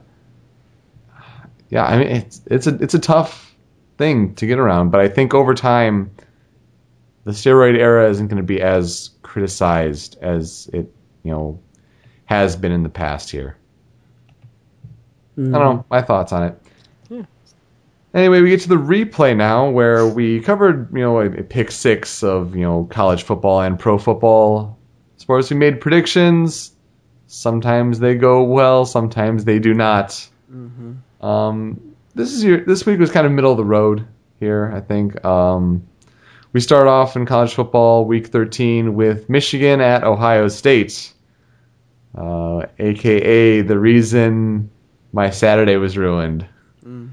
[1.69, 3.55] Yeah, I mean it's it's a it's a tough
[3.97, 6.11] thing to get around, but I think over time,
[7.25, 10.91] the steroid era isn't going to be as criticized as it
[11.23, 11.59] you know
[12.25, 13.55] has been in the past here.
[15.37, 15.85] I don't know.
[15.89, 16.61] My thoughts on it.
[17.09, 17.21] Yeah.
[18.13, 21.71] Anyway, we get to the replay now, where we covered, you know, a, a pick
[21.71, 24.77] six of, you know, college football and pro football
[25.17, 25.49] sports.
[25.49, 26.73] We made predictions.
[27.27, 30.27] Sometimes they go well, sometimes they do not.
[30.51, 30.97] Mhm.
[31.21, 34.05] Um, this is your this week was kind of middle of the road
[34.39, 35.23] here, I think.
[35.25, 35.87] Um,
[36.53, 41.13] we start off in college football week 13 with Michigan at Ohio State,
[42.15, 44.69] uh, aka the reason
[45.13, 46.45] my Saturday was ruined.
[46.85, 47.09] Mm.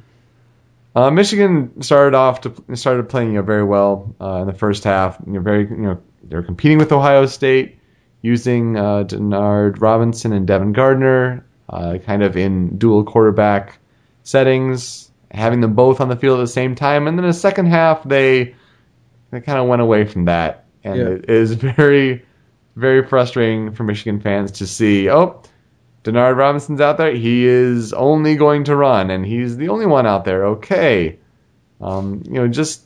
[0.94, 4.84] Uh, Michigan started off to started playing you know, very well uh, in the first
[4.84, 5.18] half.
[5.26, 7.78] You know, very you know they're competing with Ohio State
[8.22, 13.78] using uh, Denard Robinson and Devin Gardner, uh, kind of in dual quarterback
[14.26, 17.06] settings, having them both on the field at the same time.
[17.06, 18.54] And then the second half, they
[19.30, 21.06] they kind of went away from that, and Yeah.
[21.06, 22.24] it is very
[22.74, 25.08] very frustrating for Michigan fans to see.
[25.08, 25.40] Oh,
[26.04, 27.14] Denard Robinson's out there.
[27.14, 30.44] He is only going to run, and he's the only one out there.
[30.46, 31.18] Okay,
[31.80, 32.82] um, you know, just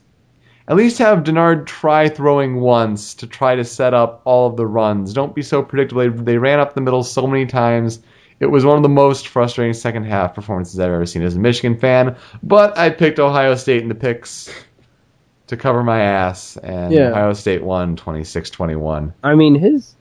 [0.69, 4.67] at least have Denard try throwing once to try to set up all of the
[4.67, 5.13] runs.
[5.13, 6.03] Don't be so predictable.
[6.03, 8.01] They, they ran up the middle so many times.
[8.41, 11.39] It was one of the most frustrating second half performances I've ever seen as a
[11.39, 12.17] Michigan fan.
[12.43, 14.51] But I picked Ohio State in the picks
[15.49, 17.11] to cover my ass, and Yeah.
[17.11, 19.13] Ohio State won 26-21.
[19.23, 19.95] I mean, his.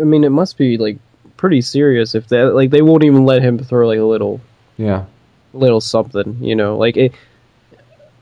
[0.00, 0.98] I mean, it must be like
[1.36, 4.40] pretty serious if they like they won't even let him throw like a little
[4.76, 5.04] Yeah.
[5.52, 7.10] little something, you know, like a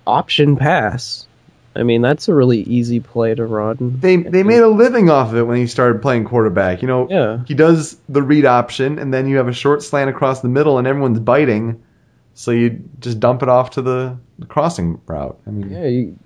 [0.06, 1.26] option pass.
[1.76, 3.98] I mean, that's a really easy play to run.
[4.00, 6.82] They they made a living off of it when he started playing quarterback.
[6.82, 7.44] You know, Yeah.
[7.46, 10.78] he does the read option, and then you have a short slant across the middle,
[10.78, 11.80] and everyone's biting.
[12.34, 14.16] So you just dump it off to the
[14.48, 15.38] crossing route.
[15.46, 16.18] I mean, Yeah, you,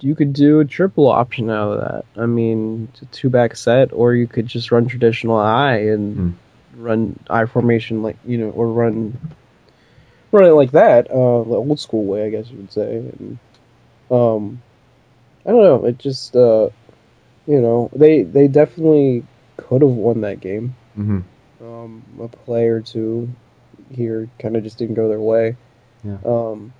[0.00, 2.04] you could do a triple option out of that.
[2.20, 6.82] I mean, a two back set, or you could just run traditional I and Hmm.
[6.82, 9.16] run I formation like you know, or run
[10.32, 12.96] run it like that, uh, the old school way, I guess you would say.
[12.96, 13.38] And
[14.10, 14.62] um,
[15.48, 15.84] I don't know.
[15.86, 16.68] It just uh,
[17.46, 19.24] you know, they they definitely
[19.56, 20.76] could have won that game.
[20.96, 21.22] mhm.
[21.60, 23.28] Um, a play or two
[23.90, 25.56] here kind of just didn't go their way.
[26.04, 26.18] Yeah.
[26.24, 26.72] Um,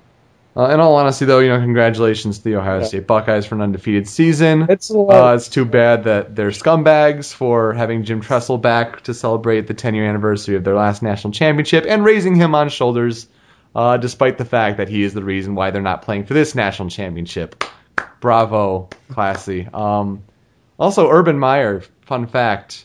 [0.57, 2.85] Uh, in all honesty, though, you know, congratulations to the Ohio Yeah.
[2.87, 4.67] State Buckeyes for an undefeated season.
[4.69, 5.33] it's a lot.
[5.33, 9.75] Uh, it's too bad that they're scumbags for having Jim Tressel back to celebrate the
[9.75, 13.29] 10 year anniversary of their last national championship and raising him on shoulders,
[13.75, 16.55] uh, despite the fact that he is the reason why they're not playing for this
[16.55, 17.65] national championship.
[18.21, 19.69] Bravo, classy.
[19.73, 20.23] Um,
[20.79, 22.85] also, Urban Meyer, fun fact.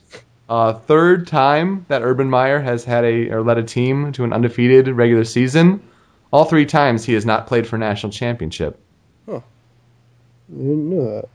[0.49, 4.33] Uh, third time that Urban Meyer has had a or led a team to an
[4.33, 5.81] undefeated regular season.
[6.31, 8.79] All three times he has not played for a national championship.
[9.27, 9.41] I
[10.57, 11.29] didn't know that.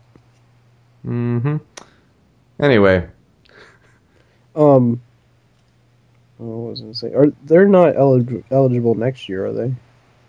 [1.03, 1.57] hmm
[2.61, 3.07] Anyway,
[4.55, 5.01] Um,
[6.39, 7.13] what was I gonna say?
[7.15, 9.47] Are they're not elig- eligible next year?
[9.47, 9.75] Are they?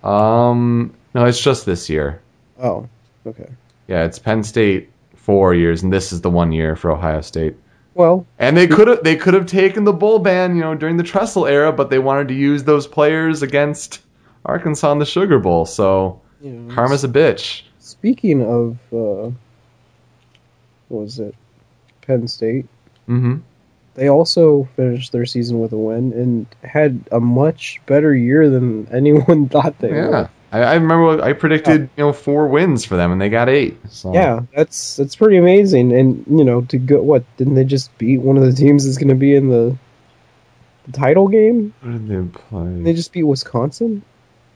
[0.03, 2.21] um, no, it's just this year.
[2.61, 2.87] Oh,
[3.25, 3.49] okay.
[3.87, 7.55] Yeah, it's Penn State four years, and this is the one year for Ohio State.
[7.95, 10.97] Well, And they could have they could have taken the bowl ban, you know, during
[10.97, 14.01] the Tressel era, but they wanted to use those players against
[14.45, 15.65] Arkansas in the Sugar Bowl.
[15.65, 17.63] So you know, karma's a bitch.
[17.79, 19.31] speaking of uh,
[20.87, 21.35] what was it?
[22.01, 22.65] Penn State.
[23.07, 23.37] hmm
[23.95, 28.87] They also finished their season with a win and had a much better year than
[28.93, 30.29] anyone thought they Yeah, would.
[30.51, 33.77] I, I remember I predicted you know four wins for them, and they got eight.
[33.89, 34.13] So.
[34.13, 35.91] Yeah, that's that's pretty amazing.
[35.93, 38.97] And you know, to go what didn't they just beat one of the teams that's
[38.97, 39.77] going to be in the,
[40.87, 41.73] the title game?
[41.81, 42.81] What did they play?
[42.81, 44.03] They just beat Wisconsin.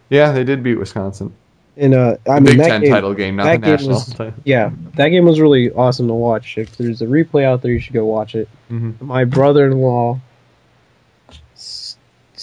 [0.09, 1.33] yeah, they did beat Wisconsin.
[1.75, 3.93] And uh, I mean Big that Ten game, title game, not that the national.
[3.95, 4.33] was- title.
[4.43, 6.57] Yeah, that game was really awesome to watch.
[6.57, 8.47] If there's a replay out there, you should go watch it.
[8.71, 9.01] Mhm.
[9.01, 10.19] My brother-in-law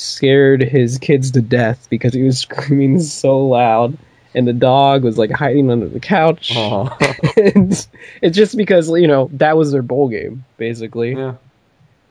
[0.00, 3.96] scared his kids to death because he was screaming so loud,
[4.34, 6.52] and the dog was like hiding under the couch.
[6.56, 6.96] Aw.
[7.36, 7.86] and
[8.22, 11.12] it's just because you know that was their bowl game, basically.
[11.14, 11.34] yeah.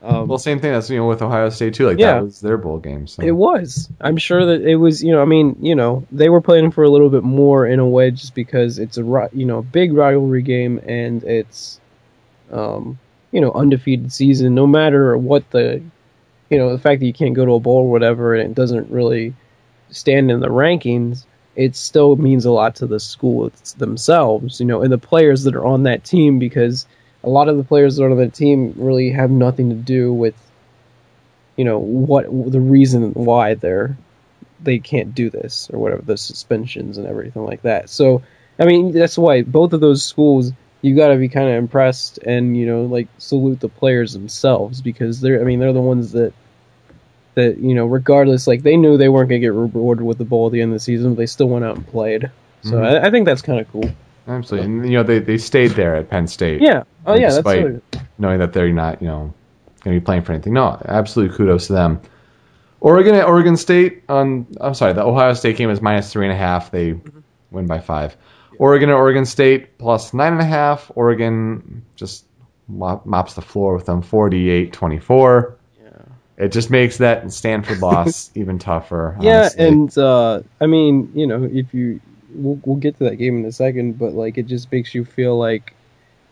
[0.02, 0.72] Um, Well, same thing.
[0.72, 1.86] That's you know with Ohio State too.
[1.86, 2.14] Like Yeah.
[2.14, 3.06] that was their bowl game.
[3.06, 3.86] So It was.
[4.00, 5.02] I'm sure that it was.
[5.04, 7.80] You know, I mean, you know, they were playing for a little bit more in
[7.80, 11.78] a way, just because it's a you know big rivalry game and it's,
[12.50, 12.98] um,
[13.30, 14.54] you know, undefeated season.
[14.54, 15.82] No matter what the,
[16.50, 18.54] you know, the fact that you can't go to a bowl or whatever, and it
[18.54, 19.34] doesn't really
[19.90, 21.24] stand in the rankings.
[21.56, 25.56] It still means a lot to the school themselves, you know, and the players that
[25.56, 26.86] are on that team because
[27.22, 30.12] a lot of the players that are on that team really have nothing to do
[30.12, 30.34] with
[31.56, 33.96] you know what the reason why they're
[34.60, 38.22] they can't do this or whatever the suspensions and everything like that so
[38.58, 42.18] i mean that's why both of those schools you got to be kind of impressed
[42.18, 46.12] and you know like salute the players themselves because they're i mean they're the ones
[46.12, 46.32] that
[47.34, 50.24] that you know regardless like they knew they weren't going to get rewarded with the
[50.24, 52.30] bowl at the end of the season but they still went out and played
[52.62, 52.84] so Mhm.
[53.02, 53.90] I, I think that's kind of cool
[54.28, 56.60] absolutely, and you know they they stayed there at Penn State.
[56.60, 59.32] yeah oh yeah that's Despite- what, knowing that they're not, you know,
[59.82, 60.52] going to be playing for anything.
[60.52, 62.00] No, absolute kudos to them.
[62.80, 64.46] Oregon at Oregon State on.
[64.60, 66.70] I'm sorry, the Ohio State game is minus three and a half.
[66.70, 67.00] They
[67.50, 68.14] win by five.
[68.60, 70.92] Oregon at Oregon State plus nine and a half.
[70.94, 72.26] Oregon just
[72.68, 75.54] mop, mops the floor with them 48-24.
[75.82, 75.90] yeah
[76.36, 79.16] It just makes that Stanford loss even tougher.
[79.18, 79.66] Yeah, honestly.
[79.66, 82.02] and uh, I mean, you know, if you
[82.34, 85.06] we'll, we'll get to that game in a second, but like it just makes you
[85.06, 85.74] feel like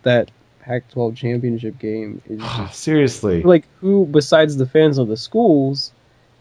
[0.03, 5.93] that Pac-12 championship game is just seriously, like who besides the fans of the schools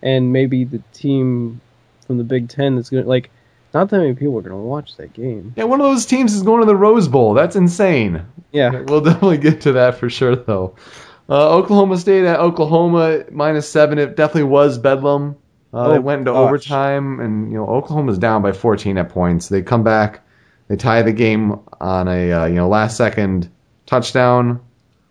[0.04, 1.62] and maybe the team
[2.06, 3.30] from the Big Ten that's gonna like
[3.74, 5.53] not that many people are gonna watch that game.
[5.55, 7.34] yeah, one of those teams is going to the Rose Bowl.
[7.34, 8.24] That's insane.
[8.51, 10.76] Yeah, We'll definitely get to that for sure, though.
[11.30, 13.97] Uh, Oklahoma State at Oklahoma minus seven.
[13.99, 15.36] It definitely was bedlam.
[15.74, 16.47] Uh, they Oh, went into gosh.
[16.47, 19.49] overtime, and you know Oklahoma's down by 14 at points.
[19.49, 20.22] They come back
[20.70, 23.49] They tie the game on a uh, you know last second
[23.86, 24.61] touchdown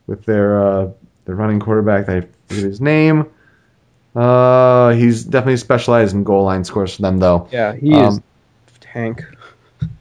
[0.06, 0.88] with their uh,
[1.26, 2.08] their running quarterback.
[2.08, 3.26] I forget his name.
[4.14, 7.48] Uh, he's definitely specialized in goal line scores for them though.
[7.52, 8.20] Yeah, he is
[8.96, 9.24] Tank.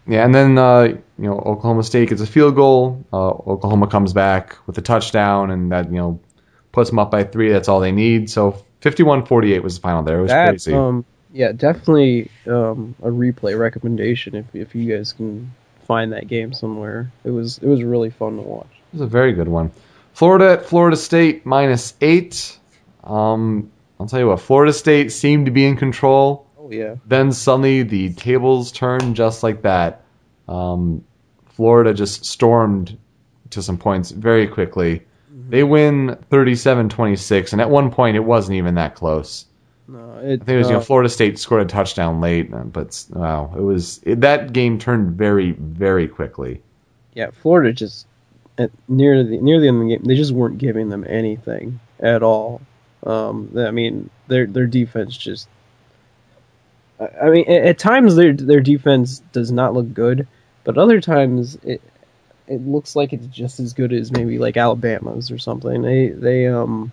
[0.08, 3.04] Yeah, and then uh, you know Oklahoma State gets a field goal.
[3.12, 6.20] Uh, Oklahoma comes back with a touchdown, and that you know
[6.72, 7.52] puts them up by three.
[7.52, 8.30] That's all they need.
[8.30, 10.20] So 51-48 was the final there.
[10.20, 10.74] It was That crazy.
[10.74, 15.52] um yeah, definitely um a replay recommendation if if you guys can
[15.88, 17.12] find that game somewhere.
[17.24, 18.68] It was it was really fun to watch.
[18.72, 19.72] It was a very good one.
[20.14, 22.58] Florida at Florida State minus eight.
[23.04, 26.45] Um, I'll tell you what, Florida State seemed to be in control.
[26.66, 26.96] Oh yeah.
[27.06, 30.02] Then suddenly the tables turned just like that.
[30.48, 31.04] Um,
[31.46, 32.98] Florida just stormed
[33.52, 35.04] to some points very quickly.
[35.48, 39.46] They win 37-26, and at one point it wasn't even that close.
[39.88, 42.52] No, it, I think it was you know uh, Florida State scored a touchdown late,
[42.52, 46.64] uh, but wow, it was it, that game turned very very quickly.
[47.14, 48.08] yeah, Florida just
[48.58, 51.80] at near the near the end of the game, they just weren't giving them anything
[52.00, 52.62] at all.
[53.04, 55.48] Um, I mean, their their defense just.
[57.00, 60.28] I mean, at, times their their defense does not look good,
[60.64, 61.82] but other times it
[62.48, 65.82] it looks like it's just as good as maybe like Alabama's or something.
[65.82, 66.92] They they um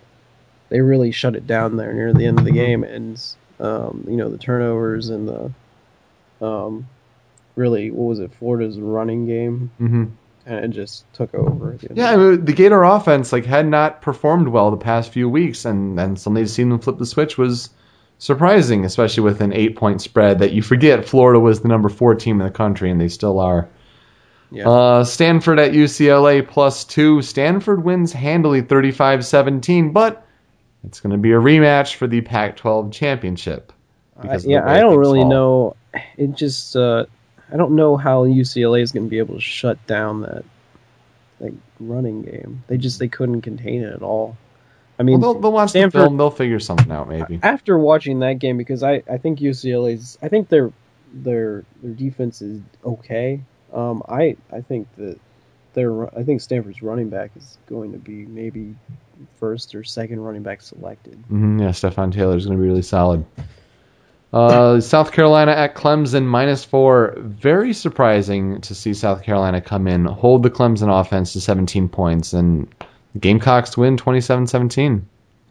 [0.70, 3.20] they really shut it down there near the end of the game, and
[3.60, 5.52] um you know the turnovers and the
[6.44, 6.86] um
[7.54, 10.04] really what was it Florida's running game hmm
[10.46, 11.72] kind of just took over.
[11.74, 14.72] at the end Yeah, I of mean, the Gator offense like had not performed well
[14.72, 17.70] the past few weeks, and and suddenly to see them flip the switch was
[18.22, 22.14] surprising, especially with an eight point spread that you forget Florida was the number four
[22.14, 23.68] team in the country, and they still are.
[24.52, 24.68] Yeah.
[24.68, 27.20] Uh, Stanford at UCLA plus two.
[27.22, 30.24] Stanford wins handily 35-17, but
[30.84, 33.72] it's going to be a rematch for the Pac-12 championship.
[34.16, 35.30] I, because of the yeah, I don't really fall.
[35.30, 35.76] know.
[36.16, 37.06] It just uh,
[37.52, 40.44] I don't know how UCLA is going to be able to shut down that
[41.40, 42.62] like running game.
[42.68, 44.36] They just they couldn't contain it at all.
[44.98, 46.16] I mean, Well, they'll, they'll watch Stanford- the film.
[46.16, 47.40] They'll figure something out, maybe.
[47.42, 50.70] after watching that game because I, I think UCLA's I think their
[51.14, 53.40] their their defense is okay.
[53.72, 55.18] Um, I I think that
[55.74, 58.74] their I think Stanford's running back is going to be maybe
[59.38, 61.14] first or second running back selected.
[61.28, 63.24] hmm yeah, Stepfan Taylor is going to be really solid.
[64.32, 67.14] Uh, South Carolina at Clemson minus four.
[67.18, 72.32] Very surprising to see South Carolina come in, hold the Clemson offense to 17 points,
[72.32, 72.86] and the
[73.18, 75.02] Gamecocks win 27-17.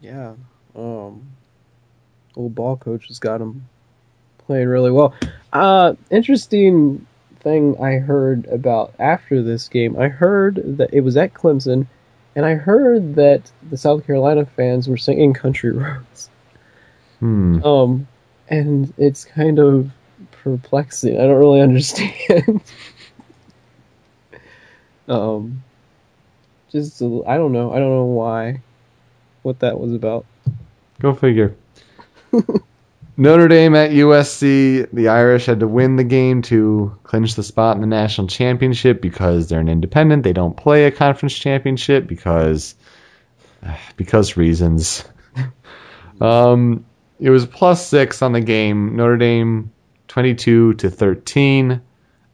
[0.01, 0.33] Yeah.
[0.75, 1.27] Um,
[2.35, 3.67] old ball coach has got him
[4.39, 5.13] playing really well.
[5.53, 7.05] Uh, interesting
[7.41, 9.99] thing I heard about after this game.
[9.99, 11.87] I heard that it was at Clemson,
[12.35, 16.29] and I heard that the South Carolina fans were singing "Country Roads."
[17.19, 17.63] Hmm.
[17.63, 18.07] Um,
[18.49, 19.91] and it's kind of
[20.31, 21.17] perplexing.
[21.17, 22.61] I don't really understand.
[25.07, 25.63] um,
[26.71, 27.71] just I don't know.
[27.71, 28.61] I don't know why.
[29.43, 30.25] What that was about.
[30.99, 31.55] Go figure.
[33.17, 34.89] Notre Dame at USC.
[34.91, 39.01] The Irish had to win the game to clinch the spot in the national championship
[39.01, 40.23] because they're an independent.
[40.23, 42.75] They don't play a conference championship because
[43.97, 45.03] because reasons.
[46.21, 46.85] um,
[47.19, 48.95] it was plus six on the game.
[48.95, 49.71] Notre Dame
[50.07, 51.81] twenty-two to thirteen.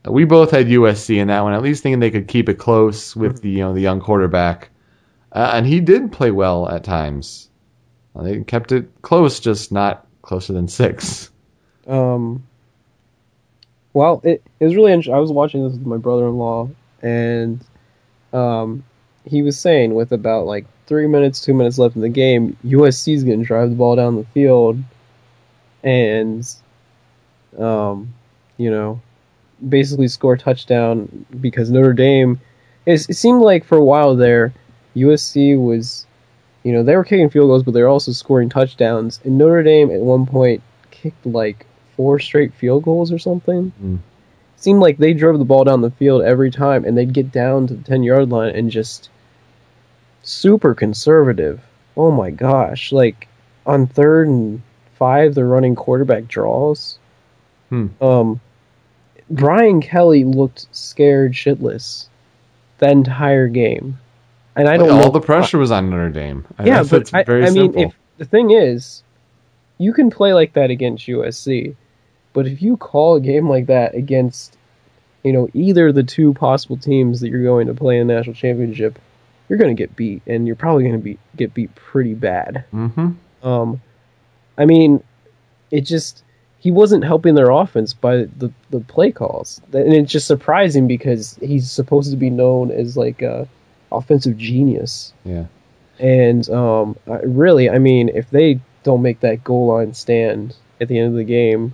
[0.10, 3.16] We both had USC in that one, at least thinking they could keep it close
[3.16, 4.70] with the you know the young quarterback,
[5.32, 7.50] uh, and he did play well at times.
[8.16, 11.32] Uh, They kept it close, just not closer than six.
[11.88, 12.44] Um,
[13.94, 15.16] well, it, it was really interesting.
[15.16, 16.70] I was watching this with my brother-in-law,
[17.02, 17.60] and
[18.34, 18.84] um,
[19.26, 23.14] he was saying with about like three minutes, two minutes left in the game, USC
[23.14, 24.82] is going to drive the ball down the field,
[25.84, 26.48] and
[27.58, 28.14] um,
[28.58, 29.02] you know,
[29.68, 32.40] basically score a touchdown because Notre Dame.
[32.86, 34.54] It, it seemed like for a while there,
[34.96, 36.08] USC was
[36.68, 39.22] you know, they were kicking field goals, but they were also scoring touchdowns.
[39.24, 43.72] And Notre Dame at one point kicked like four straight field goals or something.
[43.82, 44.00] Mm.
[44.58, 47.68] Seemed like they drove the ball down the field every time, and they'd get down
[47.68, 49.10] to the ten yard line and just
[50.24, 51.62] super conservative.
[51.96, 52.92] Oh my gosh!
[52.92, 53.30] Like
[53.66, 54.62] on third and
[54.96, 57.00] five, they're running quarterback draws.
[57.70, 57.88] Hmm.
[58.02, 58.42] Um,
[59.30, 62.08] Brian Kelly looked scared shitless
[62.80, 64.00] the entire game,
[64.56, 66.46] and I don't all know the pressure was on Notre Dame.
[66.58, 69.04] I yeah, but it's I, I mean, if the thing is,
[69.78, 71.76] you can play like that against USC,
[72.34, 74.58] but if you call a game like that against,
[75.24, 78.36] you know, either the two possible teams that you're going to play in the national
[78.36, 79.00] championship,
[79.50, 82.64] you're going to get beat, and you're probably going to be get beat pretty bad.
[82.72, 83.10] hmm
[83.44, 83.82] Um,
[84.58, 85.04] I mean,
[85.70, 86.24] it just
[86.60, 91.38] he wasn't helping their offense by the the play calls, and it's just surprising because
[91.42, 93.48] he's supposed to be known as like a
[93.92, 95.14] offensive genius.
[95.24, 95.46] Yeah.
[96.00, 100.88] And um, I- really, I mean, if they don't make that goal line stand at
[100.88, 101.74] the end of the game,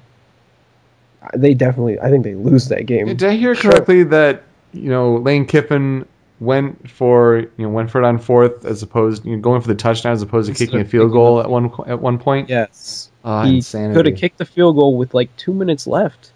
[1.35, 3.07] they definitely, I think they lose that game.
[3.07, 3.71] Did I hear Sure.
[3.71, 6.05] correctly that you know Lane Kiffin
[6.39, 9.67] went for you know went for it on fourth as opposed you know, going for
[9.67, 12.17] the touchdown as opposed to Instead kicking a field goal the- at one at one
[12.19, 12.49] point?
[12.49, 13.09] Yes.
[13.23, 16.31] Ah, he could have kicked the field goal with like two minutes left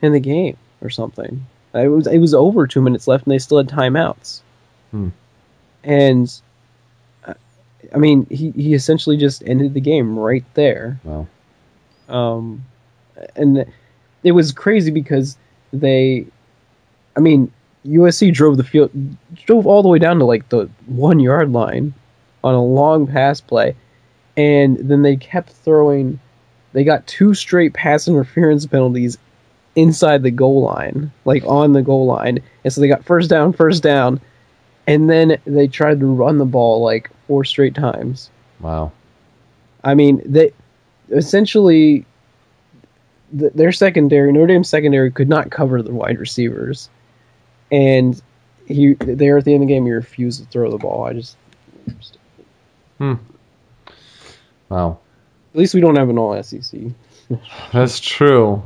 [0.00, 1.44] in the game or something.
[1.74, 4.40] It was it was over two minutes left, and they still had timeouts.
[4.92, 5.08] Hmm.
[5.82, 6.32] And
[7.92, 11.00] I mean, he he essentially just ended the game right there.
[11.04, 11.26] Wow.
[12.08, 12.64] Um,
[13.36, 13.64] and
[14.22, 15.36] it was crazy because
[15.72, 16.26] they,
[17.16, 17.52] I mean,
[17.86, 18.90] USC drove the field,
[19.46, 21.94] drove all the way down to like the one yard line
[22.42, 23.74] on a long pass play,
[24.36, 26.20] and then they kept throwing.
[26.72, 29.18] They got two straight pass interference penalties
[29.76, 33.52] inside the goal line, like on the goal line, and so they got first down,
[33.52, 34.20] first down,
[34.86, 38.30] and then they tried to run the ball like four straight times.
[38.60, 38.92] Wow.
[39.82, 40.52] I mean, they
[41.10, 42.04] essentially
[43.38, 46.88] th- their secondary, Notre Dame secondary, could not cover the wide receivers,
[47.70, 48.20] and
[48.66, 51.04] he there at the end of the game he refused to throw the ball.
[51.04, 51.36] I just
[52.98, 53.14] hmm.
[54.74, 54.98] Wow.
[55.52, 56.80] at least we don't have an all SEC.
[57.72, 58.62] That's true.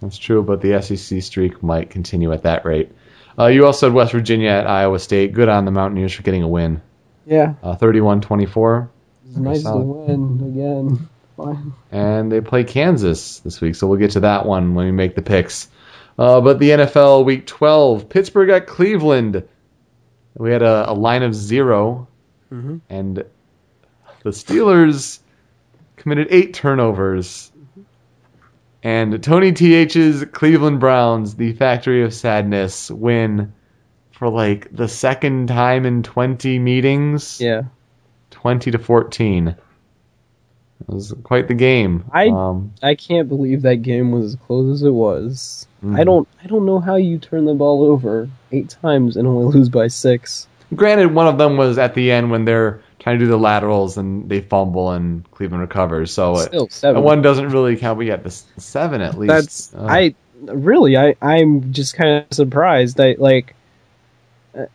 [0.00, 2.90] That's true, but the SEC streak might continue at that rate.
[3.38, 5.32] Uh, you also had West Virginia at Iowa State.
[5.32, 6.82] Good on the Mountaineers for getting a win.
[7.24, 8.88] Yeah, Uh, 31-24.
[9.28, 11.08] it's nice to win again.
[11.36, 11.72] Fine.
[11.90, 15.14] and they play Kansas this week, so we'll get to that one when we make
[15.14, 15.68] the picks.
[16.18, 19.42] Uh, but the NFL Week 12, Pittsburgh at Cleveland.
[20.36, 22.06] We had a, a line of 0
[22.52, 22.80] Mhm.
[22.90, 23.24] and
[24.24, 25.20] the Steelers
[26.02, 27.50] committed eight turnovers.
[28.82, 33.52] And Tony TH's Cleveland Browns, the factory of sadness, win
[34.10, 37.40] for like the second time in 20 meetings.
[37.40, 37.62] Yeah,
[38.32, 39.48] 20 to 14.
[39.48, 39.56] It
[40.88, 42.04] was quite the game.
[42.12, 45.68] I- um, I can't believe that game was as close as it was.
[45.84, 45.96] Mhm.
[46.00, 49.44] I don't I don't know how you turn the ball over eight times and only
[49.54, 50.48] lose by six.
[50.74, 53.98] granted, one of them was at the end when they're trying to do the laterals
[53.98, 56.12] and they fumble and Cleveland recovers.
[56.12, 57.02] So it, Still seven.
[57.02, 57.98] one doesn't really count.
[57.98, 59.28] We got the seven at least.
[59.28, 63.00] That's Uh, I really I I'm just kind of surprised.
[63.00, 63.54] I like
[64.56, 64.66] uh,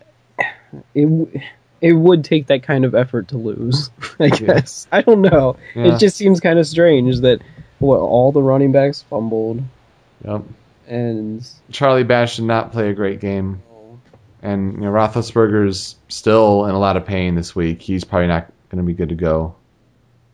[0.93, 1.41] it.
[1.79, 3.91] It would take that kind of effort to lose.
[4.19, 5.57] I guess I don't know.
[5.75, 5.93] Yeah.
[5.95, 7.39] It just seems kind of strange that
[7.79, 9.61] what all the running backs fumbled
[10.25, 10.41] Yep.
[10.87, 13.61] and Charlie Batch did not play a great game,
[14.41, 17.81] and you know, Roethlisberger's still in a lot of pain this week.
[17.81, 19.55] He's probably not going to be good to go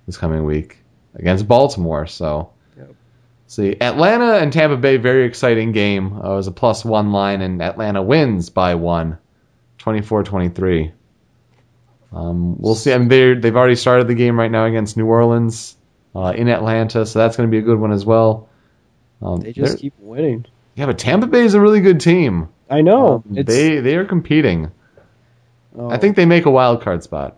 [0.06, 0.80] this coming week
[1.16, 2.08] against Baltimore.
[2.08, 2.96] So, Yep.
[3.48, 6.14] see, Atlanta and Tampa Bay, very exciting game.
[6.22, 9.18] Uh, it was a plus one line, and Atlanta wins by one,
[9.80, 10.92] 24-23.
[12.12, 12.94] Um, we'll see.
[12.94, 15.76] I mean, they're, they've already started the game right now against New Orleans
[16.16, 18.50] uh, in Atlanta, so that's going to be a good one as well.
[19.22, 20.46] Um, they just keep winning.
[20.76, 22.50] yeah, but Tampa Bay is a really good team.
[22.74, 23.16] I know.
[23.16, 24.72] Um, they they are competing.
[25.78, 27.38] oh, I think they make a wild card spot.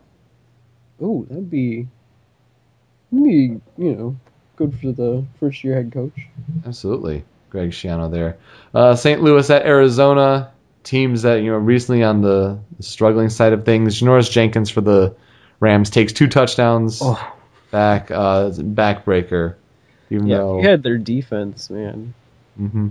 [1.01, 1.87] Oh, that'd be,
[3.11, 4.15] that'd be you know
[4.55, 6.13] good for the first year head coach.
[6.65, 8.37] Absolutely, Greg Schiano there.
[8.73, 9.21] Uh, St.
[9.21, 10.51] Louis at Arizona.
[10.83, 13.99] Teams that you know recently on the struggling side of things.
[13.99, 15.15] Janoris Jenkins for the
[15.59, 17.33] Rams takes two touchdowns Oh.
[17.71, 19.55] back uh, backbreaker.
[20.11, 22.13] Even Yeah, though you had their defense, man.
[22.55, 22.89] hmm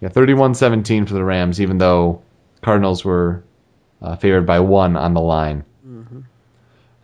[0.00, 2.22] Yeah, 31-17 for the Rams, even though
[2.62, 3.44] Cardinals were
[4.00, 5.64] uh, favored by one on the line.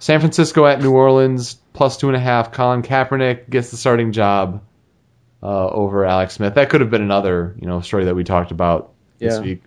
[0.05, 2.53] San Francisco at New Orleans, plus two and a half.
[2.53, 4.63] Colin Kaepernick gets the starting job
[5.43, 6.57] uh, over Alex Smith.
[6.57, 9.63] That could have been another, you know, story that we talked about this week.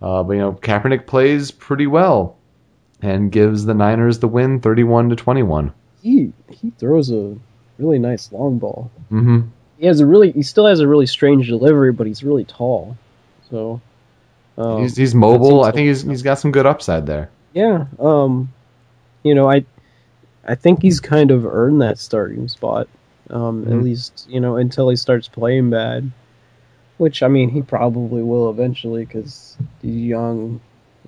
[0.00, 2.38] Uh, but you know, Kaepernick plays pretty well
[3.02, 5.74] and gives the Niners the win, thirty-one to twenty-one.
[6.02, 7.36] He he throws a
[7.78, 8.90] really nice long ball.
[9.12, 9.48] Mm-hmm.
[9.78, 12.96] He has a really he still has a really strange delivery, but he's really tall.
[13.50, 13.80] So
[14.56, 15.64] um, he's he's mobile.
[15.64, 17.30] I think he's he's got some good upside there.
[17.52, 18.52] yeah, um,
[19.22, 19.64] you know, I
[20.46, 22.88] I think he's kind of earned that starting spot.
[23.30, 23.72] Um, Mhm.
[23.78, 26.10] At least you know until he starts playing bad,
[26.98, 30.60] which I mean he probably will eventually because he's young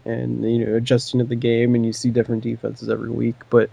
[0.04, 3.36] and you know adjusting to the game and you see different defenses every week.
[3.50, 3.72] But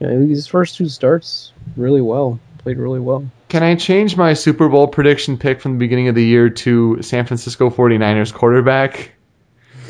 [0.00, 3.24] you know, his first two starts really well, played really well.
[3.54, 7.00] Can I change my Super Bowl prediction pick from the beginning of the year to
[7.02, 9.12] San Francisco 49ers quarterback?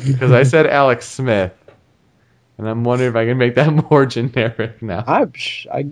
[0.05, 1.51] Because I said Alex Smith.
[2.59, 5.03] And I'm wondering if I can make that more generic now.
[5.07, 5.25] I
[5.73, 5.87] I,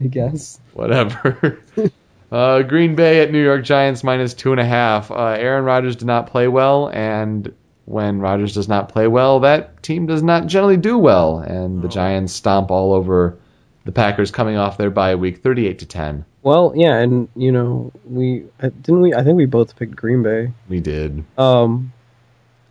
[0.00, 0.58] I guess.
[0.72, 1.62] Whatever.
[2.32, 5.12] Uh, Green Bay at New York Giants minus two and a half.
[5.12, 7.54] Uh, Aaron Rodgers did not play well, and
[7.84, 11.88] when Rodgers does not play well, that team does not generally do well, and the
[11.88, 13.38] Giants stomp all over
[13.84, 16.24] the Packers, coming off their bye week, thirty-eight to ten.
[16.46, 19.12] Well, yeah, and you know, we didn't we.
[19.12, 20.52] I think we both picked Green Bay.
[20.68, 21.24] We did.
[21.36, 21.92] Um,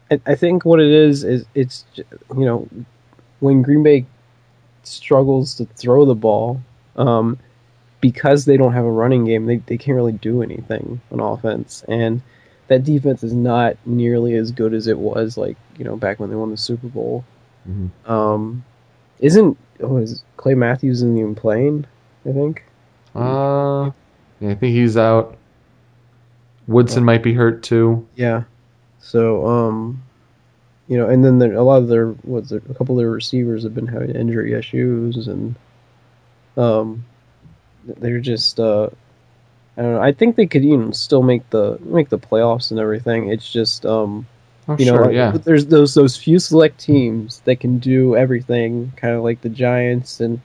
[0.09, 2.69] I, I think what it is is it's you know
[3.41, 4.05] when Green Bay
[4.83, 6.61] struggles to throw the ball,
[6.95, 7.37] um,
[7.99, 11.83] because they don't have a running game, they they can't really do anything on offense,
[11.89, 12.21] and
[12.69, 16.29] that defense is not nearly as good as it was like you know back when
[16.29, 17.25] they won the Super Bowl.
[17.69, 17.89] Mhm.
[18.09, 18.63] Um,
[19.19, 21.85] isn't oh, is Clay Matthews isn't even playing?
[22.25, 22.63] I think.
[23.15, 23.91] Uh,
[24.39, 25.37] yeah, I think he's out.
[26.67, 28.07] Woodson might be hurt too.
[28.15, 28.43] Yeah.
[28.99, 30.03] So, um,
[30.87, 33.11] you know, and then there, a lot of their what's there, a couple of their
[33.11, 35.55] receivers have been having injury issues, and
[36.57, 37.05] um,
[37.85, 38.89] they're just uh,
[39.77, 40.01] I don't know.
[40.01, 43.29] I think they could you know still make the make the playoffs and everything.
[43.29, 44.27] It's just um,
[44.67, 45.31] Oh, you know, sure, like, yeah.
[45.31, 50.19] there's those those few select teams that can do everything, kind of like the Giants
[50.19, 50.41] and, and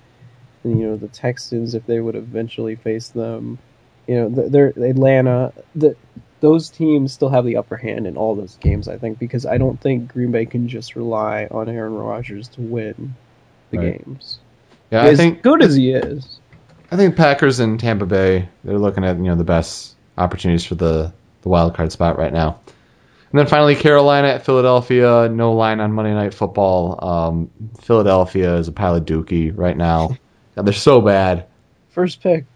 [0.64, 3.58] you know the Texans if they would eventually face them.
[4.06, 5.52] You know, th- they're Atlanta.
[5.74, 5.94] The,
[6.40, 9.58] those teams still have the upper hand in all those games, I think, because I
[9.58, 13.14] don't think Green Bay can just rely on Aaron Rodgers to win
[13.70, 14.04] the Right.
[14.04, 14.38] games.
[14.90, 16.40] Yeah, I as think good as he is.
[16.90, 20.74] I think Packers and Tampa Bay they're looking at you know the best opportunities for
[20.74, 22.58] the the wild card spot right now.
[23.30, 25.28] And then finally Carolina at Philadelphia.
[25.30, 26.98] No line on Monday Night Football.
[27.04, 27.50] Um,
[27.80, 30.16] Philadelphia is a pile of dookie right now.
[30.56, 31.46] God, they're so bad.
[31.90, 32.44] First pick.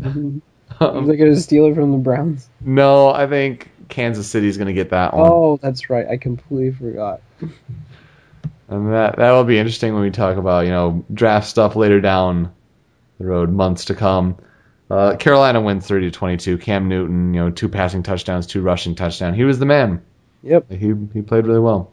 [0.00, 0.40] Mhm.
[0.80, 2.48] Um, They're going to steal it from the Browns.
[2.60, 5.30] no, I think Kansas City's going to get that one.
[5.30, 6.04] Oh, that's right.
[6.08, 7.20] I completely forgot.
[8.68, 12.00] And that that will be interesting when we talk about you know draft stuff later
[12.00, 12.52] down
[13.20, 14.36] the road, months to come.
[14.90, 16.58] Uh, Carolina wins thirty to twenty two.
[16.58, 19.36] Cam Newton, you know, two passing touchdowns, two rushing touchdowns.
[19.36, 20.02] He was the man.
[20.42, 20.70] Yep.
[20.72, 21.92] He he played really well.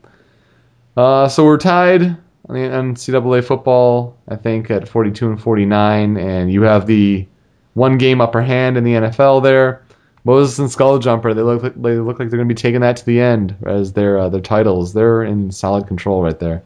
[0.97, 2.17] Uh, so we're tied
[2.49, 7.27] NCAA football, I think, at forty two and forty nine, and you have the
[7.73, 9.83] one game upper hand in the NFL there.
[10.23, 12.81] Moses and Skull Jumper, they look like, they look like they're going to be taking
[12.81, 14.93] that to the end as their uh, their titles.
[14.93, 16.61] They're in solid control right there.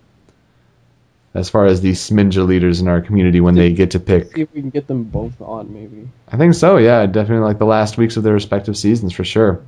[1.34, 4.42] As far as the Sminja leaders in our community when they get to pick, See
[4.42, 6.08] if we can get them both on, maybe.
[6.30, 6.78] I think so.
[6.78, 9.62] Yeah, definitely like the last weeks of their respective seasons for sure.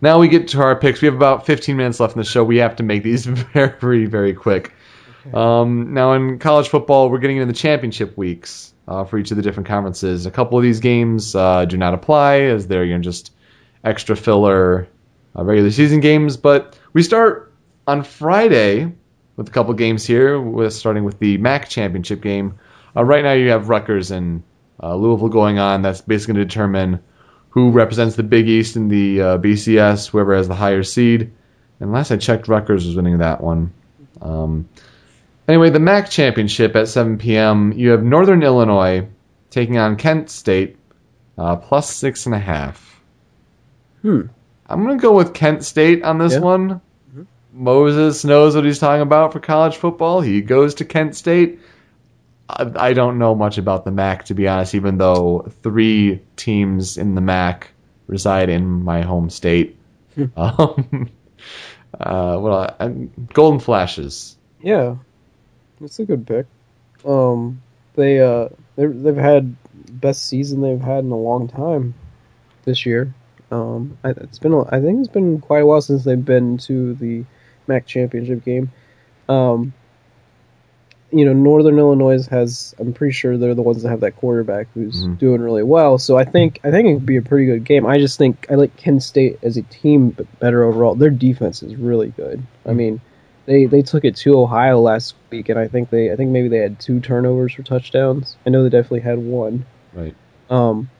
[0.00, 1.00] Now we get to our picks.
[1.02, 2.44] We have about 15 minutes left in the show.
[2.44, 4.72] We have to make these very, very quick.
[5.34, 9.36] Um, now in college football, we're getting into the championship weeks uh, for each of
[9.36, 10.24] the different conferences.
[10.26, 13.32] A couple of these games uh, do not apply as they're you know, just
[13.84, 14.88] extra filler
[15.36, 16.36] uh, regular season games.
[16.36, 17.52] But we start
[17.86, 18.92] on Friday
[19.36, 20.40] with a couple games here.
[20.40, 22.58] With starting with the MAC championship game.
[22.96, 24.42] Uh, right now, you have Rutgers and
[24.82, 25.82] uh, Louisville going on.
[25.82, 27.00] That's basically going to determine
[27.50, 31.30] who represents the Big East in the uh, BCS, whoever has the higher seed.
[31.80, 33.72] And last I checked, Rutgers was winning that one.
[34.20, 34.68] Um,
[35.46, 37.72] anyway, the MAC championship at 7 p.m.
[37.72, 39.06] You have Northern Illinois
[39.50, 40.76] taking on Kent State,
[41.38, 43.00] uh, plus six and a half.
[44.02, 44.22] Hmm.
[44.66, 46.40] I'm gonna go with Kent State on this Yeah.
[46.40, 46.80] one.
[47.54, 50.20] Moses knows what he's talking about for college football.
[50.20, 51.58] He goes to Kent State.
[52.48, 56.96] I, I don't know much about the MAC to be honest, even though three teams
[56.96, 57.70] in the MAC
[58.06, 59.76] reside in my home state.
[60.36, 61.10] um,
[61.94, 62.88] uh, well, uh,
[63.32, 64.36] Golden Flashes.
[64.62, 64.96] Yeah,
[65.80, 66.46] it's a good pick.
[67.04, 67.62] Um,
[67.94, 69.54] they uh, they they've had
[69.90, 71.94] best season they've had in a long time
[72.64, 73.14] this year.
[73.50, 76.94] Um, I, it's been I think it's been quite a while since they've been to
[76.94, 77.24] the
[77.66, 78.72] MAC championship game.
[79.28, 79.72] Um,
[81.10, 82.74] you know, Northern Illinois has.
[82.78, 85.18] I'm pretty sure they're the ones that have that quarterback who's Mhm.
[85.18, 85.96] doing really well.
[85.98, 87.86] So I think I think it could be a pretty good game.
[87.86, 90.94] I just think I like Kent State as a team better overall.
[90.94, 92.42] Their defense is really good.
[92.66, 93.00] I mean,
[93.46, 96.48] they they took it to Ohio last week, and I think they I think maybe
[96.48, 98.36] they had two turnovers for touchdowns.
[98.44, 99.64] I know they definitely had one.
[99.94, 100.14] Right.
[100.50, 100.90] Um,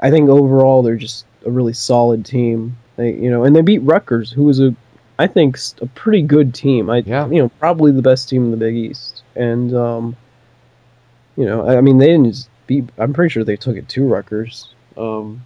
[0.00, 2.76] I think overall they're just a really solid team.
[2.96, 4.74] They you know, and they beat Rutgers, who was a
[5.18, 6.90] I think a pretty good team.
[6.90, 7.26] I Yeah.
[7.28, 10.16] you know probably the best team in the Big East, and um,
[11.36, 12.88] you know I I mean they didn't just beat.
[12.98, 14.74] I'm pretty sure they took it to Rutgers.
[14.96, 15.44] Um,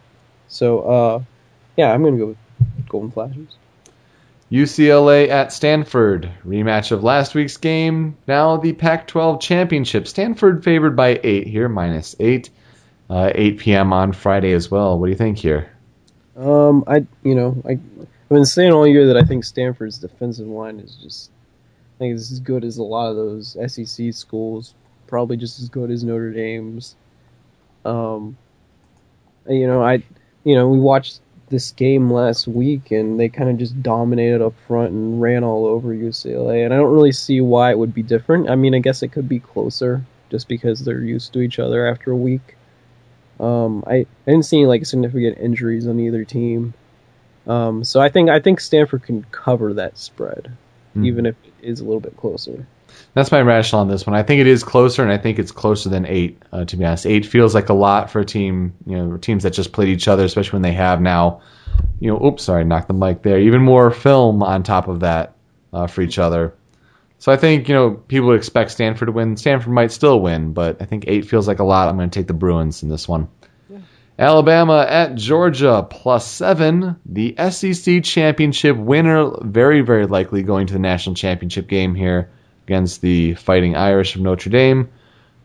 [0.49, 1.23] so uh,
[1.77, 2.39] yeah, I'm gonna go with
[2.89, 3.57] Golden Flashes.
[4.51, 6.31] UCLA at Stanford.
[6.47, 8.19] Rematch of last week's game.
[8.27, 10.07] Now the Pac 12 championship.
[10.07, 12.51] Stanford favored by 8 here, minus 8.
[13.09, 13.95] Uh, 8 p.m.
[13.95, 14.99] on Friday as well.
[14.99, 15.71] What do you think here?
[16.37, 20.47] Um, I you know I I've been saying all year that I think Stanford's defensive
[20.47, 21.31] line is just
[22.03, 24.75] think it's as good as a lot of those SEC schools,
[25.07, 26.97] probably just as good as Notre Dame's.
[27.85, 28.37] Um,
[29.49, 30.03] you know, I,
[30.45, 34.55] you know, we watched this game last week and they kind of just dominated up
[34.67, 36.65] front and ran all over UCLA.
[36.65, 38.51] And I don't really see why it would be different.
[38.51, 41.87] I mean, I guess it could be closer just because they're used to each other
[41.87, 42.57] after a week.
[43.39, 46.75] Um, I, I didn't see like significant injuries on either team.
[47.47, 50.53] Um, so I think I think Stanford can cover that spread,
[50.95, 51.05] Hmm.
[51.05, 52.67] even if it is a little bit closer.
[53.15, 54.15] That's my rationale on this one.
[54.17, 56.43] I think it is closer, and I think it's closer than eight.
[56.53, 58.75] Uh, to be honest, eight feels like a lot for a team.
[58.87, 61.43] You know, teams that just played each other, especially when they have now.
[62.01, 63.39] You know, oops, sorry, knocked the mic there.
[63.39, 65.35] Even more film on top of that
[65.73, 66.55] uh, for each other.
[67.19, 69.37] So I think you know people would expect Stanford to win.
[69.37, 71.89] Stanford might still win, but I think eight feels like a lot.
[71.89, 73.29] I'm going to take the Bruins in this one.
[74.19, 76.97] Alabama at Georgia plus seven.
[77.07, 82.31] The SEC championship winner, very, very likely going to the national championship game here
[82.67, 84.91] against the Fighting Irish of Notre Dame.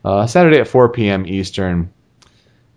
[0.04, 1.26] Uh, Saturday at 4 p.m.
[1.26, 1.92] Eastern.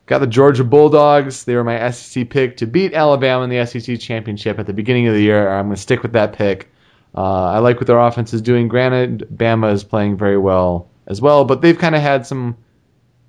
[0.06, 1.44] Got the Georgia Bulldogs.
[1.44, 5.08] They were my SEC pick to beat Alabama in the SEC championship at the beginning
[5.08, 5.50] of the year.
[5.50, 6.70] I'm going to stick with that pick.
[7.16, 8.68] Uh, I like what their offense is doing.
[8.68, 12.58] Granted, Bama is playing very well as well, but they've kind of had some,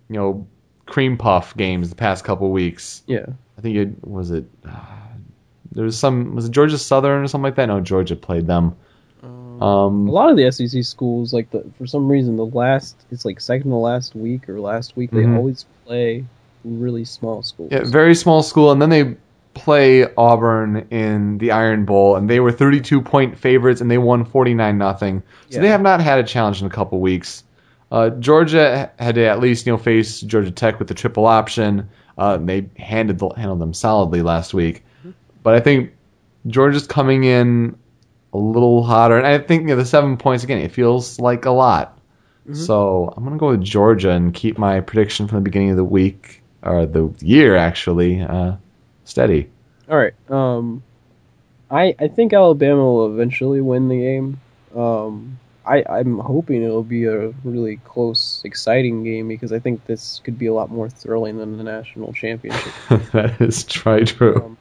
[0.09, 0.47] you know,
[0.93, 3.03] cream puff games the past couple weeks.
[3.07, 3.26] Yeah.
[3.59, 4.45] I think it was it.
[4.64, 4.70] Uh,
[5.72, 7.66] there was some was it Georgia Southern or something like that.
[7.66, 8.76] No, Georgia played them.
[9.22, 13.24] A Um, lot of the SEC schools, like the for some reason, the last it's
[13.24, 15.36] like second to last week or last week, they Mhm.
[15.36, 16.24] always play
[16.64, 17.70] really small schools.
[17.72, 19.16] yeah, very small school, and then they
[19.55, 24.24] play Auburn in the Iron Bowl, and they were 32 point favorites, and they won
[24.24, 25.22] 49 nothing.
[25.51, 27.45] So they have not had a challenge in a couple weeks.
[27.93, 31.90] Uh, Georgia had to at least you know face Georgia Tech with the triple option.
[32.16, 34.82] Uh, they handled the, handled them solidly last week,
[35.43, 35.93] but I think
[36.47, 37.76] Georgia's coming in
[38.32, 40.59] a little hotter, and I think you know, the seven points again.
[40.59, 41.99] It feels like a lot.
[42.55, 45.84] So I'm gonna go with Georgia and keep my prediction from the beginning of the
[45.84, 48.57] week or the year actually uh,
[49.05, 49.51] steady.
[49.88, 50.14] All right.
[50.30, 50.82] Um,
[51.70, 54.40] I I think Alabama will eventually win the game.
[54.74, 60.21] Um, I I'm hoping it'll be a really close, exciting game because I think this
[60.25, 62.73] could be a lot more thrilling than the national championship.
[63.13, 64.57] that is try true.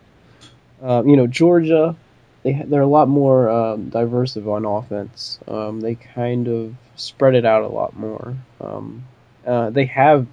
[0.82, 1.96] Um, you know, Georgia,
[2.44, 5.40] they they're a lot more um, diverse on offense.
[5.48, 8.36] Um, they kind of spread it out a lot more.
[8.60, 9.04] Um,
[9.46, 10.28] uh, they have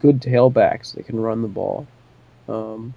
[0.00, 1.86] good tailbacks that can run the ball,
[2.48, 2.94] um,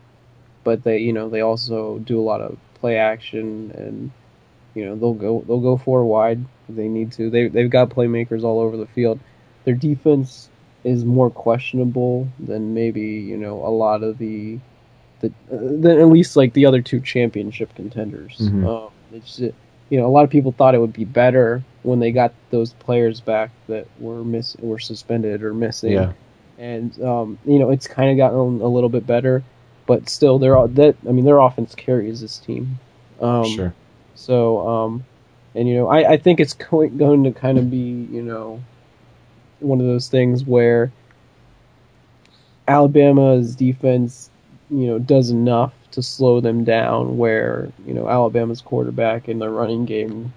[0.64, 4.12] but they you know they also do a lot of play action and
[4.76, 7.30] you know they'll go they'll go four wide if they need to.
[7.30, 9.20] They they've got playmakers all over the field.
[9.66, 10.50] Their defense
[10.84, 14.60] is more questionable than maybe you know a lot of the
[15.22, 18.38] the uh, than at least like the other two championship contenders.
[18.40, 18.68] Mhm.
[18.68, 19.54] Um, it's just,
[19.90, 22.74] you know a lot of people thought it would be better when they got those
[22.74, 25.94] players back that were miss were suspended or missing.
[25.94, 26.14] Yeah.
[26.58, 29.44] And um, you know it's kind of gotten a little bit better,
[29.86, 32.80] but still they're all that I mean their offense carries this team.
[33.22, 33.74] Um, sure.
[34.16, 35.06] So, um,
[35.56, 38.62] and you know, I, I think it's going, to kind of be, you know,
[39.60, 40.92] one of those things where
[42.68, 44.30] Alabama's defense,
[44.70, 47.18] you know, does enough to slow them down.
[47.18, 50.34] Where you know Alabama's quarterback in their running game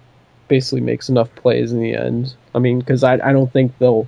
[0.47, 2.35] basically makes enough plays in the end.
[2.55, 4.07] I mean, because I I don't think they'll.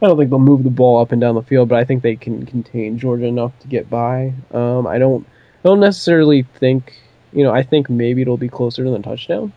[0.00, 2.04] I don't think they'll move the ball up and down the field, but I think
[2.04, 4.32] they can contain Georgia enough to get by.
[4.52, 6.94] Um, I don't, I don't necessarily think
[7.32, 9.52] you know, I think maybe it'll be closer to the touchdown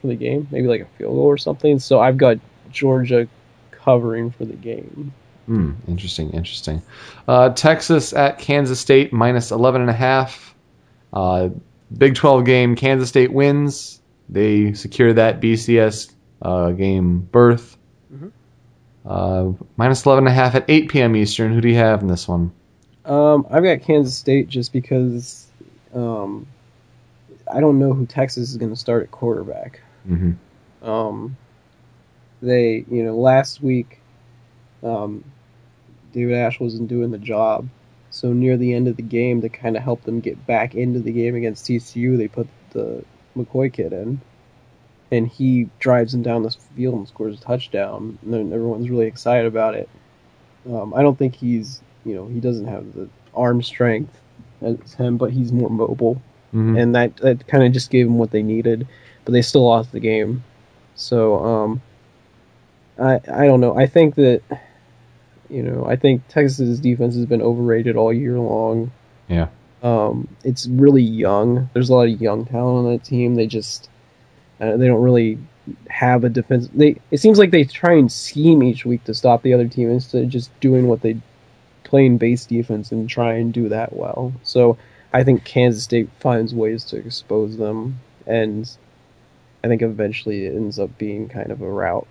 [0.00, 1.78] for the game, maybe like a field goal or something.
[1.78, 2.38] So I've got
[2.70, 3.28] Georgia
[3.70, 5.12] covering for the game.
[5.46, 5.72] Hmm.
[5.86, 6.30] interesting.
[6.30, 6.82] Interesting.
[7.28, 10.54] Uh, Texas at Kansas State minus 11 and a half.
[11.12, 11.50] Uh,
[11.96, 12.74] Big 12 game.
[12.74, 14.00] Kansas State wins.
[14.28, 16.12] They secure that BCS
[16.42, 17.76] uh, game berth.
[18.12, 18.32] Mhm.
[19.04, 21.14] Uh, minus 11 and a half at 8 p.m.
[21.14, 21.52] Eastern.
[21.52, 22.50] Who do you have in this one?
[23.04, 25.46] Um, I've got Kansas State just because
[25.94, 26.44] um,
[27.50, 29.80] I don't know who Texas is going to start at quarterback.
[30.06, 30.32] hmm
[30.82, 31.36] Um,
[32.42, 34.00] they, you know, last week,
[34.82, 35.24] um,
[36.12, 37.68] David Ash wasn't doing the job.
[38.10, 41.00] So near the end of the game, to kind of help them get back into
[41.00, 43.04] the game against TCU, they put the
[43.36, 44.20] McCoy kid in,
[45.10, 48.18] and he drives him down the field and scores a touchdown.
[48.22, 49.88] And then everyone's really excited about it.
[50.66, 54.18] Um, I don't think he's, you know, he doesn't have the arm strength
[54.62, 56.22] as him, but he's more mobile
[56.56, 58.86] hmm and that that kind of just gave them what they needed,
[59.24, 60.42] but they still lost the game.
[60.94, 61.82] So um,
[62.98, 63.76] I I don't know.
[63.76, 64.40] I think that
[65.50, 68.90] you know I think Texas's defense has been overrated all year long.
[69.28, 69.48] Yeah.
[69.82, 71.68] Um, it's really young.
[71.74, 73.34] There's a lot of young talent on that team.
[73.34, 73.90] They just
[74.58, 75.38] uh, they don't really
[75.90, 76.70] have a defense.
[76.72, 79.90] They it seems like they try and scheme each week to stop the other team
[79.90, 81.20] instead of just doing what they
[81.84, 84.32] playing base defense and try and do that well.
[84.42, 84.78] So
[85.12, 88.68] I think Kansas State finds ways to expose them, and
[89.64, 92.06] I think eventually it ends up being kind of a rout.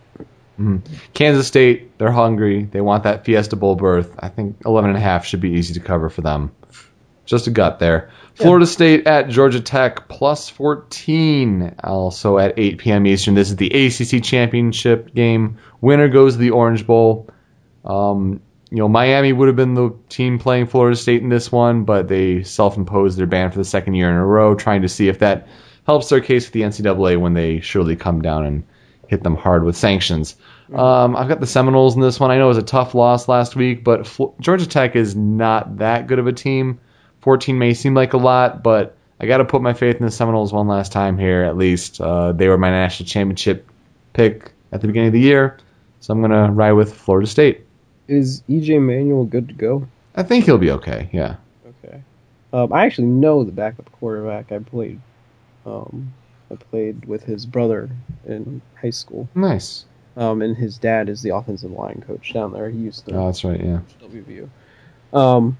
[0.60, 0.82] Mhm.
[1.14, 2.64] Kansas State, they're hungry.
[2.72, 4.16] They want that Fiesta Bowl berth.
[4.20, 6.52] I think 11 and a half should be easy to cover for them.
[7.26, 8.10] Just a gut there.
[8.36, 11.74] Florida State at Georgia Tech plus 14.
[11.84, 13.08] Also at 8 p.m.
[13.08, 13.34] Eastern.
[13.34, 15.58] This is the ACC championship game.
[15.82, 17.28] Winner goes to the Orange Bowl.
[17.84, 18.42] Um,
[18.72, 22.08] you know, Miami would have been the team playing Florida State in this one, but
[22.08, 25.20] they self-imposed their ban for the second year in a row, trying to see if
[25.20, 25.48] that
[25.86, 28.64] helps their case with the NCAA when they surely come down and
[29.08, 30.36] hit them hard with sanctions.
[30.74, 32.32] Um, I've got the Seminoles in this one.
[32.32, 35.78] I know it was a tough loss last week, but Fl- Georgia Tech is not
[35.78, 36.80] that good of a team.
[37.22, 40.12] 14 may seem like a lot, but I got to put my faith in the
[40.12, 42.02] Seminoles one last time here, at least.
[42.02, 43.70] Uh, they were my national championship
[44.14, 45.58] pick at the beginning of the year,
[46.00, 47.62] so I'm going to ride with Florida State.
[48.08, 49.88] Is EJ Manuel good to go?
[50.16, 51.36] I think he'll be okay, yeah.
[51.84, 52.02] Okay.
[52.54, 54.52] Um, I actually know the backup quarterback.
[54.52, 55.00] I played.
[55.66, 56.14] Um,
[56.52, 57.90] I played with his brother
[58.28, 59.28] in high school.
[59.34, 59.86] Nice.
[60.16, 62.70] Um, and his dad is the offensive line coach down there.
[62.70, 63.80] He used to Oh, that's right, yeah.
[64.02, 64.48] WVU.
[65.12, 65.58] Um,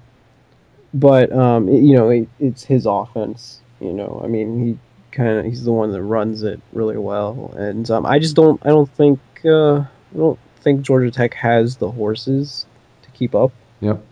[0.94, 3.60] but um, it- you know, it, it's his offense.
[3.80, 4.78] You know, I mean, he
[5.12, 8.58] kind of he's the one that runs it really well, and um, I just don't
[8.64, 9.86] I don't think uh, I
[10.16, 12.66] don't think Georgia Tech has the horses
[13.02, 13.52] to keep up.
[13.80, 14.02] Yep.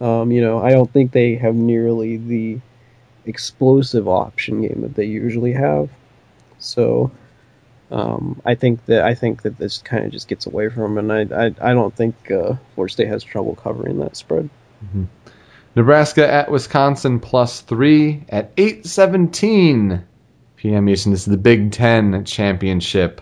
[0.00, 2.58] Um, you know, I don't think they have nearly the
[3.26, 5.88] explosive option game that they usually have.
[6.58, 7.12] So,
[7.92, 11.10] um, I think that I think that this kind of just gets away from them,
[11.10, 14.50] and I I, I don't think uh, Florida State has trouble covering that spread.
[15.76, 20.02] Nebraska at Wisconsin plus three at 8:17
[20.56, 20.88] p.m.
[20.88, 21.12] Eastern.
[21.12, 23.20] This is the Big Ten championship.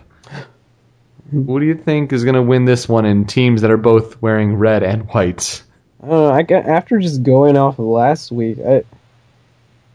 [1.31, 4.21] Who do you think is going to win this one in teams that are both
[4.21, 5.63] wearing red and white?
[6.01, 6.29] I.
[6.29, 8.59] I got after just going off of last week.
[8.59, 8.83] I,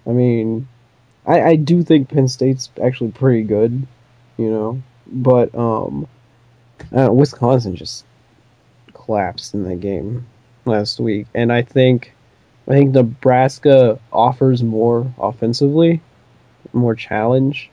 [0.06, 0.68] I mean,
[1.26, 3.86] I I do think Penn State's actually pretty good,
[4.36, 6.06] you know, but um,
[6.96, 8.04] uh, Wisconsin just
[8.92, 10.26] collapsed in that game
[10.64, 12.12] last week, and I think
[12.68, 16.00] I think Nebraska offers more offensively,
[16.72, 17.70] more challenge.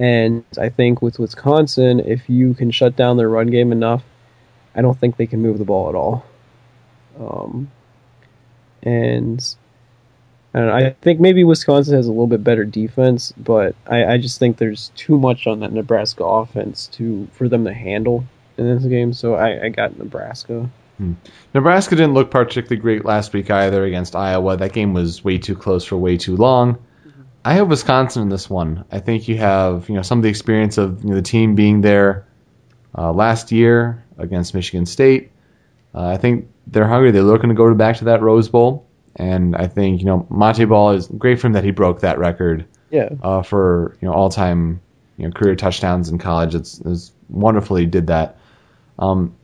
[0.00, 4.02] And I think with Wisconsin, if you can shut down their run game enough,
[4.74, 6.24] I don't think they can move the ball at all.
[7.20, 7.70] Um,
[8.82, 9.54] and
[10.54, 14.38] I, I think maybe Wisconsin has a little bit better defense, but I, I just
[14.38, 18.24] think there's too much on that Nebraska offense to for them to handle
[18.56, 19.12] in this game.
[19.12, 20.70] So I, I got Nebraska.
[21.52, 24.56] Nebraska didn't look particularly great last week either against Iowa.
[24.56, 26.78] That game was way too close for way too long.
[27.44, 28.84] I have Wisconsin in this one.
[28.92, 31.54] I think you have you know some of the experience of you know, the team
[31.54, 32.26] being there
[32.96, 35.30] uh, last year against Michigan State.
[35.94, 37.10] Uh, I think they're hungry.
[37.10, 38.86] They're looking to go back to that Rose Bowl,
[39.16, 42.18] and I think you know Montee Ball is great for him that he broke that
[42.18, 43.08] record Yeah.
[43.22, 44.80] uh, for you know all time
[45.16, 46.54] you know career touchdowns in college.
[46.54, 48.36] It's, it's wonderful he did that.
[48.98, 49.34] Um,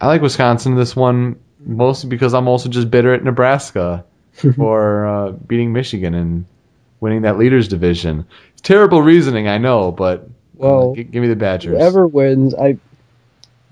[0.00, 4.04] I like Wisconsin in this one mostly because I'm also just bitter at Nebraska
[4.56, 6.46] for uh, beating Michigan and
[7.02, 8.24] winning that leaders division.
[8.52, 10.26] It's terrible reasoning, I know, but
[10.62, 11.76] uh, g- give me the Badgers.
[11.76, 12.78] Whoever wins, I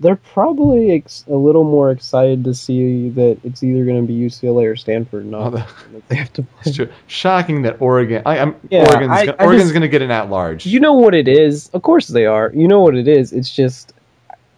[0.01, 4.19] they're probably ex- a little more excited to see that it's either going to be
[4.19, 5.57] UCLA or Stanford, not Oh, the-
[5.93, 6.61] that they have to play.
[6.65, 6.89] It's true.
[7.07, 8.23] Shocking that Oregon.
[8.25, 10.65] I, I'm Yeah, Oregon's, I- gonna, I Oregon's going to get an at large.
[10.65, 11.69] You know what it is?
[11.69, 12.51] Of course they are.
[12.53, 13.31] You know what it is.
[13.31, 13.93] It's just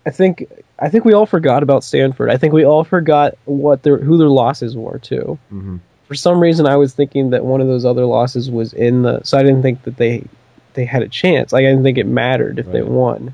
[0.06, 0.48] I think
[0.80, 2.30] I think we all forgot about Stanford.
[2.32, 5.38] I think we all forgot what their who their losses were too.
[5.54, 5.80] Mhm.
[6.08, 9.22] For some reason, I was thinking that one of those other losses was in the.
[9.24, 10.26] So I didn't think that they
[10.74, 11.54] they had a chance.
[11.54, 13.34] Like I didn't think it mattered if they won,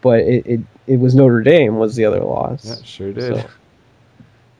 [0.00, 2.64] but it, it it was Notre Dame was the other loss.
[2.66, 3.36] Yeah, sure did.
[3.36, 3.48] So-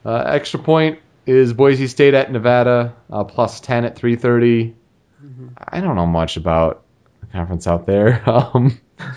[0.02, 5.48] Uh, extra point is Boise State at Nevada uh, plus ten at three Mm-hmm.
[5.68, 6.82] I don't know much about
[7.20, 8.22] the conference out there.
[8.26, 9.12] Um, I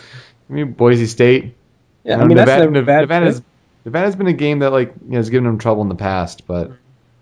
[0.49, 1.55] mean Boise State.
[2.03, 2.99] Yeah, you I mean Nevada, that's never Nev- bad.
[3.01, 3.41] Nevada's.
[3.85, 6.45] Nevada's been a game that like you know, has given them trouble in the past,
[6.47, 6.71] but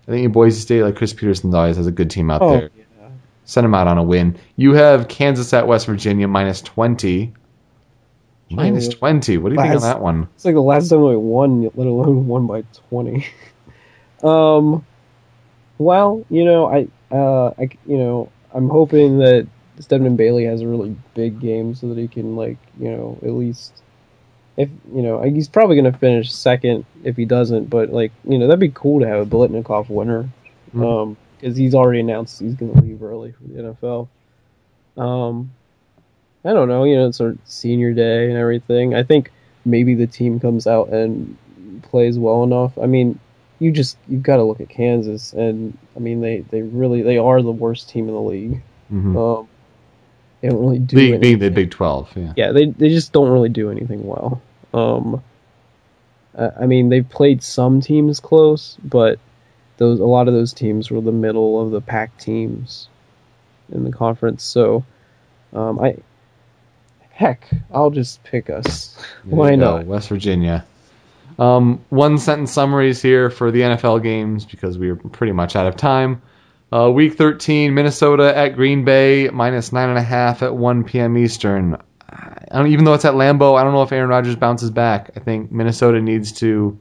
[0.06, 2.50] I think in Boise State, like Chris Petersen always has a good team out Oh,
[2.52, 2.70] there.
[2.76, 3.08] yeah.
[3.44, 4.36] Send them out on a win.
[4.56, 7.32] You have Kansas at West Virginia minus twenty.
[8.50, 9.38] twenty.
[9.38, 10.28] What do you think on that one?
[10.34, 13.26] It's like the last time we won, let alone won by twenty.
[14.22, 14.84] um,
[15.78, 19.46] well, you know, I, uh, I, you know, I'm hoping that
[19.80, 23.30] Stedman Bailey has a really big game so that he can, like, you know, at
[23.30, 23.72] least,
[24.56, 28.38] if you know, he's probably going to finish second if he doesn't, but like, you
[28.38, 30.28] know, that'd be cool to have a Biletnikoff winner,
[30.74, 30.84] Mhm.
[30.84, 34.08] um, because he's already announced he's going to leave early for the NFL.
[34.96, 35.50] Um,
[36.44, 38.94] I don't know, you know, it's our senior day and everything.
[38.94, 39.30] I think
[39.64, 41.36] maybe the team comes out and
[41.82, 42.76] plays well enough.
[42.78, 43.18] I mean,
[43.58, 47.16] you just you've got to look at Kansas, and I mean they they really they
[47.16, 48.60] are the worst team in the league.
[48.88, 49.48] hmm Um,
[50.42, 51.50] they don't really do Being, being the.
[51.50, 52.32] Big Twelve, yeah.
[52.36, 54.42] yeah they they just don't really do anything well.
[54.74, 55.22] Um,
[56.36, 59.18] I I mean they've played some teams close, but
[59.78, 62.88] those a lot of those teams were the middle of the pack teams
[63.70, 64.42] in the conference.
[64.42, 64.84] So
[65.52, 65.96] um, I
[67.10, 68.96] heck I'll just pick us.
[69.24, 69.86] Why not?
[69.86, 70.66] West Virginia.
[71.38, 75.66] Um, one sentence summaries here for the NFL games because we are pretty much out
[75.66, 76.20] of time.
[76.72, 81.18] Uh, week 13, Minnesota at Green Bay, minus 9.5 at 1 p.m.
[81.18, 81.76] Eastern.
[82.08, 85.10] I don't, even though it's at Lambeau, I don't know if Aaron Rodgers bounces back.
[85.16, 86.78] I think Minnesota needs to.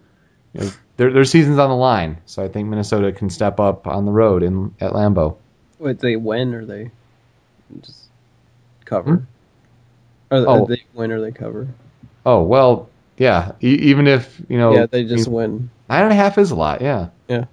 [0.54, 3.88] You know, their, their season's on the line, so I think Minnesota can step up
[3.88, 5.38] on the road in at Lambeau.
[5.80, 6.92] Wait, they win or they
[7.82, 8.10] just
[8.86, 9.26] cover?
[10.30, 10.66] Or Oh.
[10.66, 11.68] they win or they cover?
[12.26, 13.54] Oh well, yeah.
[13.64, 15.70] E- even if you know, yeah, they just win.
[15.89, 16.82] nine and a half is a lot.
[16.82, 17.08] Yeah.
[17.30, 17.46] Yeah.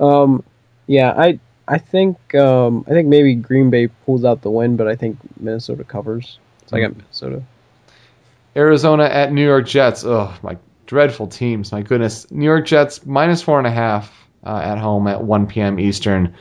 [0.00, 0.42] Um,
[0.88, 1.38] yeah, I
[1.68, 5.18] I think um, I think maybe Green Bay pulls out the win, but I think
[5.38, 6.38] Minnesota covers.
[6.66, 7.42] So I got Minnesota.
[8.56, 10.04] Arizona at New York Jets.
[10.04, 10.56] Oh, my
[10.86, 11.72] dreadful teams.
[11.72, 12.30] My goodness.
[12.30, 14.12] New York Jets minus four and a half
[14.44, 15.78] uh, at home at 1 p.m.
[15.78, 16.34] Eastern.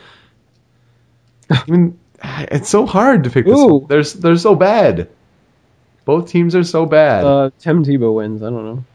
[1.49, 3.57] I mean, it's so hard to pick this.
[3.57, 3.75] Ooh.
[3.75, 3.87] One.
[3.87, 5.09] They're they're so bad.
[6.05, 7.23] Both teams are so bad.
[7.25, 8.43] Uh, Tim Tebow wins.
[8.43, 8.85] I don't know.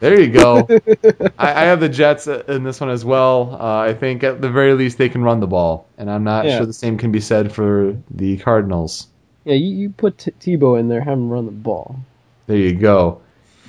[0.00, 0.66] There you go.
[1.38, 3.56] I, I have the Jets in this one as well.
[3.60, 6.46] Uh, I think at the very least they can run the ball, and I'm not
[6.46, 6.58] Yeah.
[6.58, 9.06] sure the same can be said for the Cardinals.
[9.44, 11.96] Yeah, you, you put T- Tebow in there, have him run the ball.
[12.46, 13.22] There you go.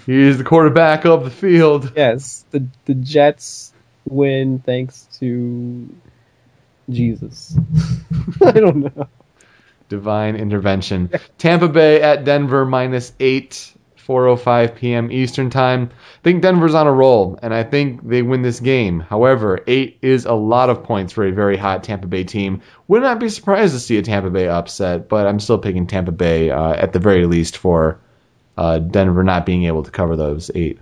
[0.05, 1.93] He's the quarterback of the field.
[1.95, 3.71] Yes, the the Jets
[4.09, 5.88] win thanks to
[6.89, 7.55] Jesus.
[8.43, 9.07] I don't know.
[9.89, 11.11] Divine intervention.
[11.38, 13.73] Tampa Bay at Denver minus eight,
[14.07, 15.11] 4:05 p.m.
[15.11, 15.89] Eastern time.
[15.91, 18.99] I think Denver's on a roll, and I think they win this game.
[18.99, 22.61] However, eight is a lot of points for a very hot Tampa Bay team.
[22.87, 26.11] Would not be surprised to see a Tampa Bay upset, but I'm still picking Tampa
[26.11, 27.99] Bay uh, at the very least for
[28.57, 30.79] uh, Denver not being able to cover those eight.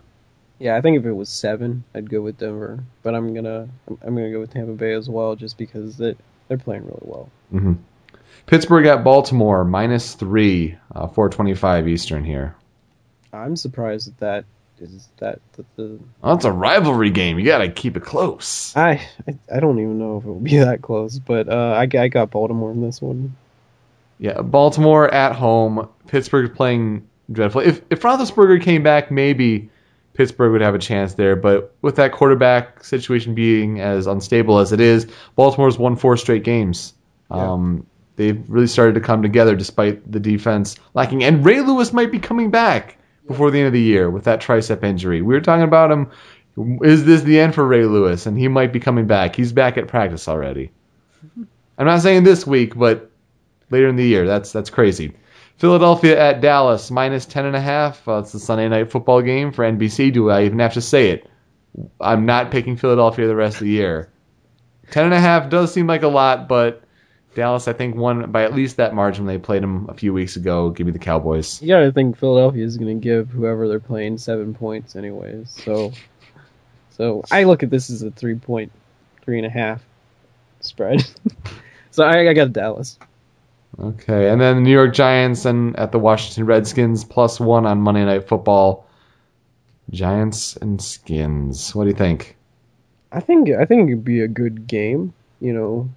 [0.60, 2.84] Yeah, I think if it was seven, I'd go with Denver.
[3.02, 3.70] But I'm gonna
[4.02, 6.16] I'm, gonna go with Tampa Bay as well, just because they
[6.48, 7.30] they're playing really well.
[7.52, 7.74] hmm
[8.46, 12.56] Pittsburgh at Baltimore minus three, uh, 4:25 Eastern here.
[13.32, 14.46] I'm surprised that that
[14.82, 17.38] is that that the Well, it's a rivalry game.
[17.40, 18.76] You got to keep it close.
[18.76, 21.90] I, I I don't even know if it will be that close, but uh, I
[21.98, 23.36] I got Baltimore in this one.
[24.18, 25.90] Yeah, Baltimore at home.
[26.08, 27.62] Pittsburgh's playing dreadful.
[27.62, 29.70] If if Roethlisberger came back, maybe
[30.14, 31.36] Pittsburgh would have a chance there.
[31.36, 36.44] But with that quarterback situation being as unstable as it is, Baltimore's won four straight
[36.44, 36.94] games.
[37.32, 37.54] Yeah.
[37.54, 41.24] Um, they've really started to come together despite the defense lacking.
[41.24, 42.98] And Ray Lewis might be coming back
[43.30, 45.22] before the end of the year with that tricep injury.
[45.22, 46.10] We were talking about him.
[46.82, 48.26] Is this the end for Ray Lewis?
[48.26, 49.36] And he might be coming back.
[49.36, 50.72] He's back at practice already.
[51.78, 53.12] I'm not saying this week, but
[53.70, 54.26] later in the year.
[54.26, 55.14] That's that's crazy.
[55.58, 58.06] Philadelphia at Dallas minus ten and a half.
[58.08, 60.12] Uh, it's the Sunday night football game for NBC.
[60.12, 61.30] Do I even have to say it?
[62.02, 64.10] I'm not picking Philadelphia the rest of the year.
[64.90, 66.82] Ten and a half does seem like a lot, but
[67.36, 70.14] Dallas I think won by at least that margin when they played them a few
[70.14, 70.70] weeks ago.
[70.72, 71.62] Give me the Cowboys.
[71.62, 75.50] You gotta think Philadelphia is gonna give whoever they're playing seven points anyways.
[75.50, 75.94] So
[76.92, 78.72] so I look at this as a three point
[79.22, 79.82] three and a half
[80.62, 81.06] spread.
[81.92, 82.98] so I, I got Dallas.
[83.80, 87.80] Okay, and then the New York Giants and at the Washington Redskins plus one on
[87.80, 88.86] Monday Night Football.
[89.92, 91.74] Giants and Skins.
[91.74, 92.36] What do you think?
[93.12, 95.14] I think I think it'd be a good game.
[95.40, 95.90] You know,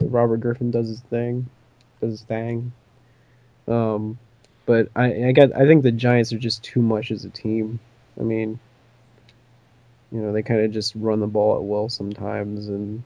[0.00, 1.48] Robert Griffin does his thing,
[2.00, 2.72] does his thing.
[3.68, 4.18] Um,
[4.66, 7.80] but I I got I think the Giants are just too much as a team.
[8.18, 8.58] I mean,
[10.12, 13.02] you know, they kind of just run the ball at will sometimes and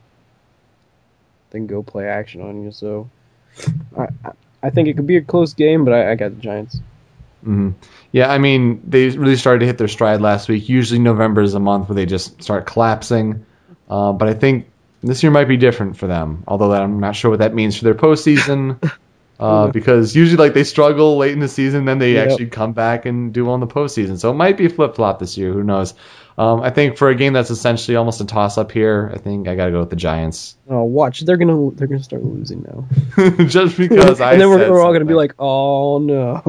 [1.51, 2.72] then go play action on you.
[2.72, 3.09] So
[3.97, 4.09] I
[4.62, 6.80] I, think it could be a close game, but I, I got the Giants.
[7.43, 7.70] hmm
[8.12, 10.68] Yeah, I mean, they really started to hit their stride last week.
[10.68, 13.45] Usually November is a month where they just start collapsing.
[13.89, 14.66] Uh, but I think
[15.07, 17.76] this year might be different for them, although that I'm not sure what that means
[17.76, 18.82] for their postseason.
[19.40, 22.28] Uh, because usually, like they struggle late in the season, then they Yep.
[22.30, 24.16] actually come back and do well in the postseason.
[24.16, 25.52] So it might be flip flop this year.
[25.52, 25.92] Who knows?
[26.38, 29.48] Um, I think for a game that's essentially almost a toss up here, I think
[29.48, 31.20] I got to go with the Giants, Oh, watch!
[31.22, 32.86] They're gonna they're gonna start losing now,
[33.46, 34.32] just because I.
[34.32, 36.40] and then we're, we're all gonna be like, oh no.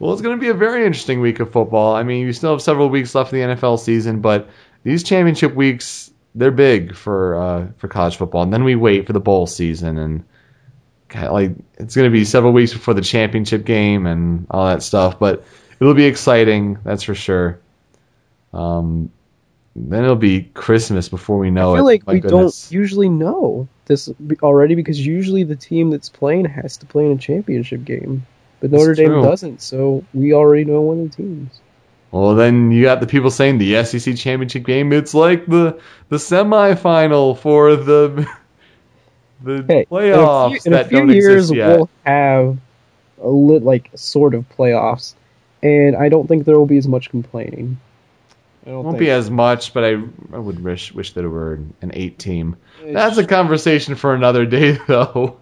[0.00, 1.94] Well, it's going to be a very interesting week of football.
[1.94, 4.48] I mean, you still have several weeks left in the NFL season, but
[4.82, 6.07] these championship weeks
[6.38, 9.98] they're big for uh, for college football, and then we wait for the bowl season,
[9.98, 10.24] and
[11.08, 14.82] God, like it's going to be several weeks before the championship game and all that
[14.82, 15.18] stuff.
[15.18, 15.44] But
[15.80, 17.60] it'll be exciting, that's for sure.
[18.52, 19.10] Um,
[19.74, 21.74] then it'll be Christmas before we know it.
[21.74, 21.90] I feel it.
[21.90, 22.68] like My we goodness.
[22.68, 24.08] don't usually know this
[24.42, 28.26] already because usually the team that's playing has to play in a championship game,
[28.60, 29.60] but Notre Dame doesn't.
[29.60, 31.60] So we already know one of the teams.
[32.10, 34.92] Well, then you got the people saying the SEC championship game.
[34.92, 35.78] It's like the
[36.08, 38.26] the semifinal for the
[39.42, 41.76] the Hey, playoffs in a few, in don't a few years exist yet.
[41.76, 42.58] we'll have
[43.22, 45.14] a lit like sort of playoffs,
[45.62, 47.78] and I don't think there will be as much complaining.
[48.66, 49.92] I don't Won't be as much, but I
[50.32, 52.56] I would wish wish that it were an eight team.
[52.80, 55.38] It's- That's a conversation for another day, though.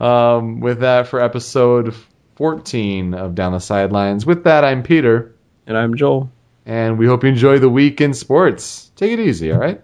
[0.00, 1.92] Um, with that, for episode
[2.36, 4.24] 14 of Down the Sidelines.
[4.24, 5.34] With that, I'm Peter,
[5.68, 6.30] and I'm Joel.
[6.66, 8.90] and we hope you enjoy the week in sports.
[8.96, 9.80] Take it easy, all right?